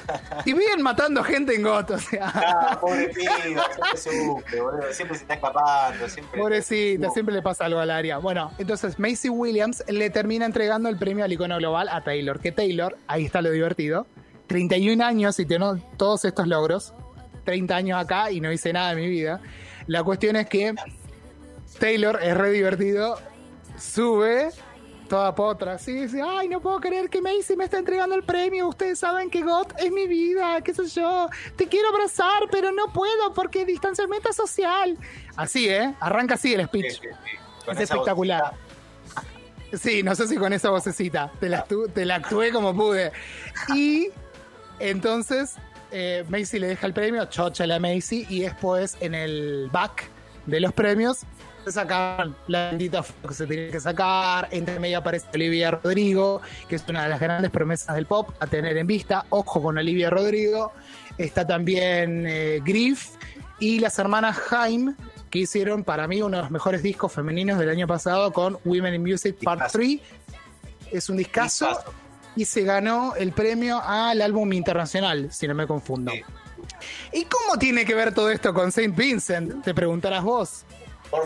Y 0.44 0.52
bien 0.52 0.82
matando 0.82 1.22
gente 1.24 1.54
en 1.54 1.62
Goto, 1.62 1.94
o 1.94 1.98
sea. 1.98 2.32
Ah, 2.34 2.78
pobre 2.80 3.08
piba, 3.08 3.36
siempre 3.42 3.96
sufre, 3.96 4.60
boludo. 4.60 4.92
Siempre 4.92 5.16
se 5.16 5.22
está 5.22 5.34
escapando, 5.34 6.08
siempre. 6.08 6.40
Pobrecita, 6.40 7.10
siempre 7.10 7.34
le 7.34 7.42
pasa 7.42 7.64
algo 7.64 7.80
al 7.80 7.90
área. 7.90 8.18
Bueno, 8.18 8.52
entonces 8.58 8.98
Macy 8.98 9.28
Williams 9.28 9.84
le 9.88 10.10
termina 10.10 10.46
entregando 10.46 10.88
el 10.88 10.96
premio 10.96 11.24
al 11.24 11.32
icono 11.32 11.56
global 11.58 11.88
a 11.88 12.02
Taylor. 12.02 12.40
Que 12.40 12.52
Taylor, 12.52 12.96
ahí 13.06 13.26
está 13.26 13.42
lo 13.42 13.50
divertido, 13.50 14.06
31 14.46 15.04
años 15.04 15.38
y 15.38 15.46
tiene 15.46 15.66
todos 15.96 16.24
estos 16.24 16.46
logros. 16.46 16.94
30 17.44 17.74
años 17.74 18.00
acá 18.00 18.30
y 18.30 18.40
no 18.40 18.52
hice 18.52 18.72
nada 18.72 18.94
de 18.94 19.00
mi 19.00 19.08
vida. 19.08 19.40
La 19.86 20.04
cuestión 20.04 20.36
es 20.36 20.48
que 20.48 20.74
Taylor 21.78 22.20
es 22.22 22.36
re 22.36 22.50
divertido, 22.50 23.18
sube 23.76 24.50
toda 25.12 25.35
potra. 25.35 25.77
Sí, 25.77 26.09
sí, 26.09 26.20
ay, 26.27 26.48
no 26.48 26.59
puedo 26.62 26.81
creer 26.81 27.11
que 27.11 27.20
Macy 27.20 27.55
me 27.55 27.64
está 27.64 27.77
entregando 27.77 28.14
el 28.14 28.22
premio. 28.22 28.66
Ustedes 28.66 28.98
saben 28.98 29.29
que 29.29 29.42
God 29.42 29.66
es 29.77 29.92
mi 29.92 30.07
vida, 30.07 30.62
qué 30.62 30.72
sé 30.72 30.87
yo. 30.87 31.29
Te 31.55 31.68
quiero 31.68 31.90
abrazar, 31.90 32.48
pero 32.51 32.72
no 32.72 32.90
puedo 32.94 33.35
porque 33.35 33.66
distanciamiento 33.66 34.33
social. 34.33 34.96
Así, 35.37 35.68
¿eh? 35.68 35.94
Arranca 36.01 36.37
así 36.37 36.55
el 36.55 36.64
speech. 36.64 37.03
Es 37.70 37.79
espectacular. 37.79 38.55
Sí, 39.75 40.03
no 40.03 40.14
sé 40.14 40.27
si 40.29 40.37
con 40.37 40.55
esa 40.55 40.70
vocecita. 40.70 41.31
Te 41.38 41.51
la, 41.51 41.66
te 41.92 42.07
la 42.07 42.14
actué 42.14 42.51
como 42.51 42.75
pude. 42.75 43.12
Y 43.75 44.09
entonces 44.79 45.57
eh, 45.90 46.25
Macy 46.31 46.59
le 46.59 46.68
deja 46.68 46.87
el 46.87 46.94
premio, 46.94 47.27
chocha 47.27 47.66
la 47.66 47.79
Macy, 47.79 48.25
y 48.31 48.40
después 48.40 48.96
en 49.01 49.14
el 49.14 49.68
back 49.70 50.09
de 50.46 50.61
los 50.61 50.72
premios 50.72 51.27
se 51.64 51.72
sacan 51.72 52.35
la 52.48 52.70
bendita 52.70 53.05
que 53.27 53.35
se 53.35 53.46
tiene 53.46 53.70
que 53.70 53.81
sacar. 53.81 54.48
Entre 54.51 54.79
medio 54.79 54.98
aparece 54.98 55.27
Olivia 55.35 55.70
Rodrigo, 55.70 56.40
que 56.68 56.77
es 56.77 56.85
una 56.88 57.05
de 57.05 57.09
las 57.09 57.20
grandes 57.20 57.51
promesas 57.51 57.94
del 57.94 58.07
pop 58.07 58.31
a 58.40 58.46
tener 58.46 58.77
en 58.77 58.87
vista. 58.87 59.27
Ojo 59.31 59.62
con 59.62 59.79
Olivia 59.79 60.11
Rodrigo. 60.11 60.72
Está 61.18 61.46
también 61.46 62.25
eh, 62.27 62.61
Griff 62.64 63.11
y 63.61 63.79
las 63.79 63.98
hermanas 63.98 64.38
Haim, 64.51 64.96
que 65.31 65.40
hicieron 65.40 65.85
para 65.85 66.09
mí 66.09 66.20
uno 66.20 66.38
de 66.38 66.42
los 66.42 66.51
mejores 66.51 66.83
discos 66.83 67.12
femeninos 67.12 67.59
del 67.59 67.68
año 67.68 67.87
pasado 67.87 68.33
con 68.33 68.59
Women 68.64 68.94
in 68.94 69.03
Music 69.03 69.37
Part 69.42 69.70
3. 69.70 70.01
Es 70.90 71.09
un 71.09 71.16
discazo. 71.16 71.79
Y 72.35 72.46
se 72.46 72.62
ganó 72.62 73.14
el 73.14 73.33
premio 73.33 73.83
al 73.85 74.22
álbum 74.22 74.51
internacional, 74.55 75.31
si 75.31 75.46
no 75.46 75.55
me 75.55 75.66
confundo. 75.66 76.12
¿Y 77.12 77.25
cómo 77.27 77.59
tiene 77.59 77.85
que 77.85 77.94
ver 77.94 78.14
todo 78.14 78.31
esto 78.31 78.55
con 78.55 78.72
Saint 78.72 78.96
Vincent? 78.96 79.62
Te 79.62 79.75
preguntarás 79.75 80.25
vos. 80.25 80.64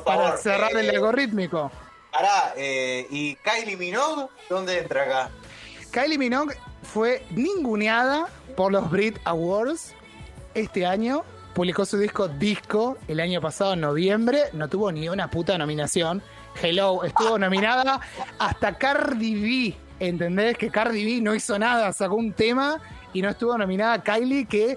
Para 0.04 0.36
cerrar 0.36 0.72
el 0.76 0.90
eh, 0.90 0.96
algorítmico. 0.96 1.70
Pará, 2.10 2.54
eh, 2.56 3.06
¿y 3.10 3.36
Kylie 3.36 3.76
Minogue 3.76 4.26
dónde 4.48 4.78
entra 4.78 5.02
acá? 5.02 5.30
Kylie 5.92 6.18
Minogue 6.18 6.56
fue 6.82 7.24
ninguneada 7.30 8.26
por 8.56 8.72
los 8.72 8.90
Brit 8.90 9.18
Awards 9.24 9.94
este 10.54 10.86
año. 10.86 11.24
Publicó 11.54 11.86
su 11.86 11.98
disco 11.98 12.28
Disco 12.28 12.98
el 13.08 13.20
año 13.20 13.40
pasado, 13.40 13.74
en 13.74 13.80
noviembre. 13.80 14.44
No 14.52 14.68
tuvo 14.68 14.90
ni 14.92 15.08
una 15.08 15.30
puta 15.30 15.56
nominación. 15.56 16.22
Hello, 16.60 17.04
estuvo 17.04 17.38
nominada 17.38 18.00
hasta 18.38 18.76
Cardi 18.76 19.34
B. 19.70 19.76
¿Entendés? 19.98 20.58
Que 20.58 20.70
Cardi 20.70 21.04
B 21.04 21.22
no 21.22 21.34
hizo 21.34 21.58
nada, 21.58 21.92
sacó 21.92 22.16
un 22.16 22.32
tema 22.32 22.80
y 23.14 23.22
no 23.22 23.30
estuvo 23.30 23.56
nominada 23.56 24.02
Kylie, 24.02 24.46
que 24.46 24.76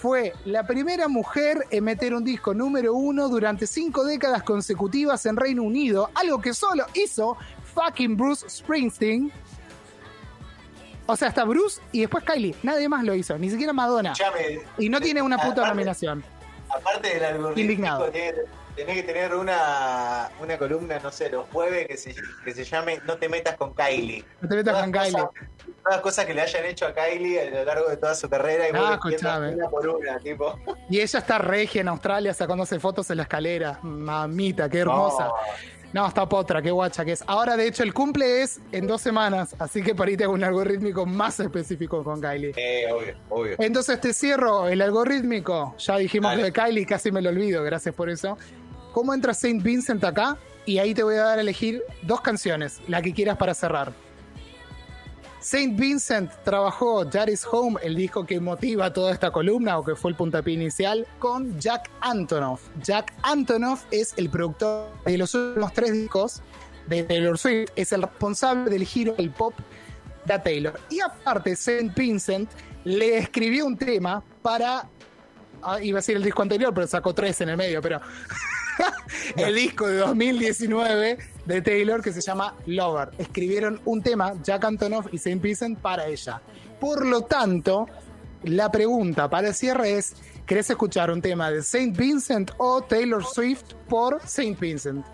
fue 0.00 0.32
la 0.44 0.64
primera 0.66 1.08
mujer 1.08 1.66
en 1.70 1.84
meter 1.84 2.14
un 2.14 2.24
disco 2.24 2.54
número 2.54 2.94
uno 2.94 3.28
durante 3.28 3.66
cinco 3.66 4.04
décadas 4.04 4.44
consecutivas 4.44 5.26
en 5.26 5.36
Reino 5.36 5.64
Unido, 5.64 6.10
algo 6.14 6.40
que 6.40 6.54
solo 6.54 6.86
hizo 6.94 7.36
fucking 7.74 8.16
Bruce 8.16 8.48
Springsteen. 8.48 9.32
O 11.06 11.16
sea, 11.16 11.28
hasta 11.28 11.44
Bruce 11.44 11.80
y 11.90 12.00
después 12.00 12.22
Kylie. 12.22 12.54
Nadie 12.62 12.88
más 12.88 13.02
lo 13.02 13.14
hizo, 13.14 13.36
ni 13.38 13.50
siquiera 13.50 13.72
Madonna. 13.72 14.12
y 14.78 14.88
no 14.88 15.00
tiene 15.00 15.20
una 15.22 15.38
puta 15.38 15.66
nominación. 15.66 16.22
Aparte 16.68 17.14
del 17.14 17.24
algoritmo, 17.24 18.04
tenés 18.78 18.96
que 18.96 19.02
tener 19.02 19.34
una, 19.34 20.30
una 20.40 20.56
columna, 20.58 20.98
no 21.00 21.10
sé, 21.10 21.28
los 21.30 21.46
jueves 21.48 21.86
que 21.88 21.96
se, 21.96 22.14
que 22.44 22.54
se 22.54 22.64
llame 22.64 23.00
No 23.06 23.16
te 23.18 23.28
metas 23.28 23.56
con 23.56 23.74
Kylie. 23.74 24.24
No 24.40 24.48
te 24.48 24.56
metas 24.56 24.72
Todas 24.74 24.84
con 24.84 24.92
Kylie. 24.92 25.12
Todas 25.18 25.32
las 25.90 26.00
cosas 26.00 26.24
que 26.26 26.34
le 26.34 26.40
hayan 26.42 26.64
hecho 26.64 26.86
a 26.86 26.94
Kylie 26.94 27.40
a 27.40 27.50
lo 27.50 27.64
largo 27.64 27.88
de 27.90 27.96
toda 27.96 28.14
su 28.14 28.28
carrera 28.28 28.68
y 28.68 28.72
Ah, 28.74 28.92
escuchame. 28.94 29.54
una 29.54 29.68
por 29.68 29.86
una, 29.88 30.18
tipo. 30.20 30.58
Y 30.88 31.00
ella 31.00 31.18
está 31.18 31.38
regia 31.38 31.80
en 31.80 31.88
Australia 31.88 32.32
sacándose 32.34 32.78
fotos 32.80 33.10
en 33.10 33.16
la 33.18 33.24
escalera. 33.24 33.78
Mamita, 33.82 34.68
qué 34.68 34.78
hermosa. 34.78 35.28
No, 35.90 36.06
está 36.06 36.28
potra, 36.28 36.60
qué 36.60 36.70
guacha 36.70 37.02
que 37.02 37.12
es. 37.12 37.24
Ahora, 37.26 37.56
de 37.56 37.66
hecho, 37.66 37.82
el 37.82 37.94
cumple 37.94 38.42
es 38.42 38.60
en 38.72 38.86
dos 38.86 39.00
semanas, 39.00 39.56
así 39.58 39.82
que 39.82 39.94
para 39.94 40.10
ahí 40.10 40.18
te 40.18 40.24
hago 40.24 40.34
un 40.34 40.44
algorítmico 40.44 41.06
más 41.06 41.40
específico 41.40 42.04
con 42.04 42.20
Kylie. 42.20 42.52
Eh, 42.56 42.92
obvio, 42.92 43.14
obvio. 43.30 43.56
Entonces 43.58 43.98
te 43.98 44.12
cierro 44.12 44.68
el 44.68 44.82
algorítmico. 44.82 45.74
Ya 45.78 45.96
dijimos 45.96 46.32
Dale. 46.32 46.42
lo 46.42 46.46
de 46.48 46.52
Kylie, 46.52 46.84
casi 46.84 47.10
me 47.10 47.22
lo 47.22 47.30
olvido, 47.30 47.62
gracias 47.64 47.94
por 47.94 48.10
eso. 48.10 48.36
¿Cómo 48.92 49.14
entra 49.14 49.34
Saint 49.34 49.62
Vincent 49.62 50.02
acá? 50.04 50.36
Y 50.66 50.78
ahí 50.78 50.94
te 50.94 51.02
voy 51.02 51.16
a 51.16 51.22
dar 51.22 51.38
a 51.38 51.40
elegir 51.40 51.82
dos 52.02 52.20
canciones, 52.20 52.80
la 52.88 53.00
que 53.00 53.14
quieras 53.14 53.36
para 53.36 53.54
cerrar. 53.54 53.92
Saint 55.40 55.78
Vincent 55.78 56.30
trabajó 56.44 57.04
Daddy's 57.04 57.46
Home, 57.50 57.78
el 57.82 57.94
disco 57.94 58.26
que 58.26 58.40
motiva 58.40 58.92
toda 58.92 59.12
esta 59.12 59.30
columna 59.30 59.78
o 59.78 59.84
que 59.84 59.94
fue 59.94 60.10
el 60.10 60.16
puntapié 60.16 60.54
inicial, 60.54 61.06
con 61.18 61.58
Jack 61.60 61.88
Antonoff. 62.00 62.62
Jack 62.82 63.14
Antonoff 63.22 63.84
es 63.90 64.14
el 64.16 64.28
productor 64.30 64.90
de 65.04 65.16
los 65.16 65.34
últimos 65.34 65.72
tres 65.72 65.92
discos 65.92 66.42
de 66.88 67.04
Taylor 67.04 67.38
Swift, 67.38 67.70
es 67.76 67.92
el 67.92 68.02
responsable 68.02 68.70
del 68.70 68.84
giro 68.84 69.14
del 69.14 69.30
pop 69.30 69.54
de 70.24 70.38
Taylor. 70.38 70.80
Y 70.90 71.00
aparte, 71.00 71.54
Saint 71.54 71.94
Vincent 71.94 72.50
le 72.84 73.18
escribió 73.18 73.66
un 73.66 73.76
tema 73.76 74.22
para. 74.42 74.88
ah, 75.62 75.80
iba 75.80 75.98
a 75.98 76.00
decir 76.00 76.16
el 76.16 76.22
disco 76.22 76.42
anterior, 76.42 76.74
pero 76.74 76.86
sacó 76.86 77.14
tres 77.14 77.40
en 77.40 77.50
el 77.50 77.56
medio, 77.56 77.80
pero. 77.80 78.00
el 79.36 79.54
disco 79.54 79.86
de 79.86 79.98
2019 79.98 81.18
de 81.44 81.62
Taylor 81.62 82.02
que 82.02 82.12
se 82.12 82.20
llama 82.20 82.54
Lover. 82.66 83.10
Escribieron 83.18 83.80
un 83.84 84.02
tema, 84.02 84.34
Jack 84.42 84.64
Antonoff 84.64 85.06
y 85.12 85.18
Saint 85.18 85.42
Vincent, 85.42 85.78
para 85.78 86.06
ella. 86.06 86.40
Por 86.80 87.06
lo 87.06 87.22
tanto, 87.22 87.86
la 88.44 88.70
pregunta 88.70 89.28
para 89.28 89.48
el 89.48 89.54
cierre 89.54 89.98
es: 89.98 90.14
¿querés 90.46 90.70
escuchar 90.70 91.10
un 91.10 91.22
tema 91.22 91.50
de 91.50 91.62
Saint 91.62 91.96
Vincent 91.96 92.50
o 92.58 92.82
Taylor 92.82 93.24
Swift 93.24 93.74
por 93.88 94.20
Saint 94.26 94.58
Vincent? 94.58 95.04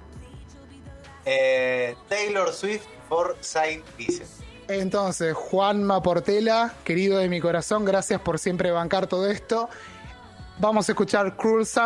Eh, 1.25 1.97
Taylor 2.09 2.53
Swift 2.53 2.85
for 3.09 3.37
Saint 3.41 3.85
Vincent. 3.97 4.29
Entonces, 4.69 5.35
Juanma 5.35 6.03
Portela, 6.03 6.75
querido 6.85 7.19
de 7.19 7.29
mi 7.29 7.41
corazón, 7.41 7.85
gracias 7.85 8.21
por 8.21 8.39
siempre 8.39 8.71
bancar 8.71 9.07
todo 9.07 9.31
esto. 9.31 9.69
Vamos 10.59 10.89
a 10.89 10.93
escuchar 10.93 11.37
Cruel 11.37 11.67
Summer. 11.67 11.83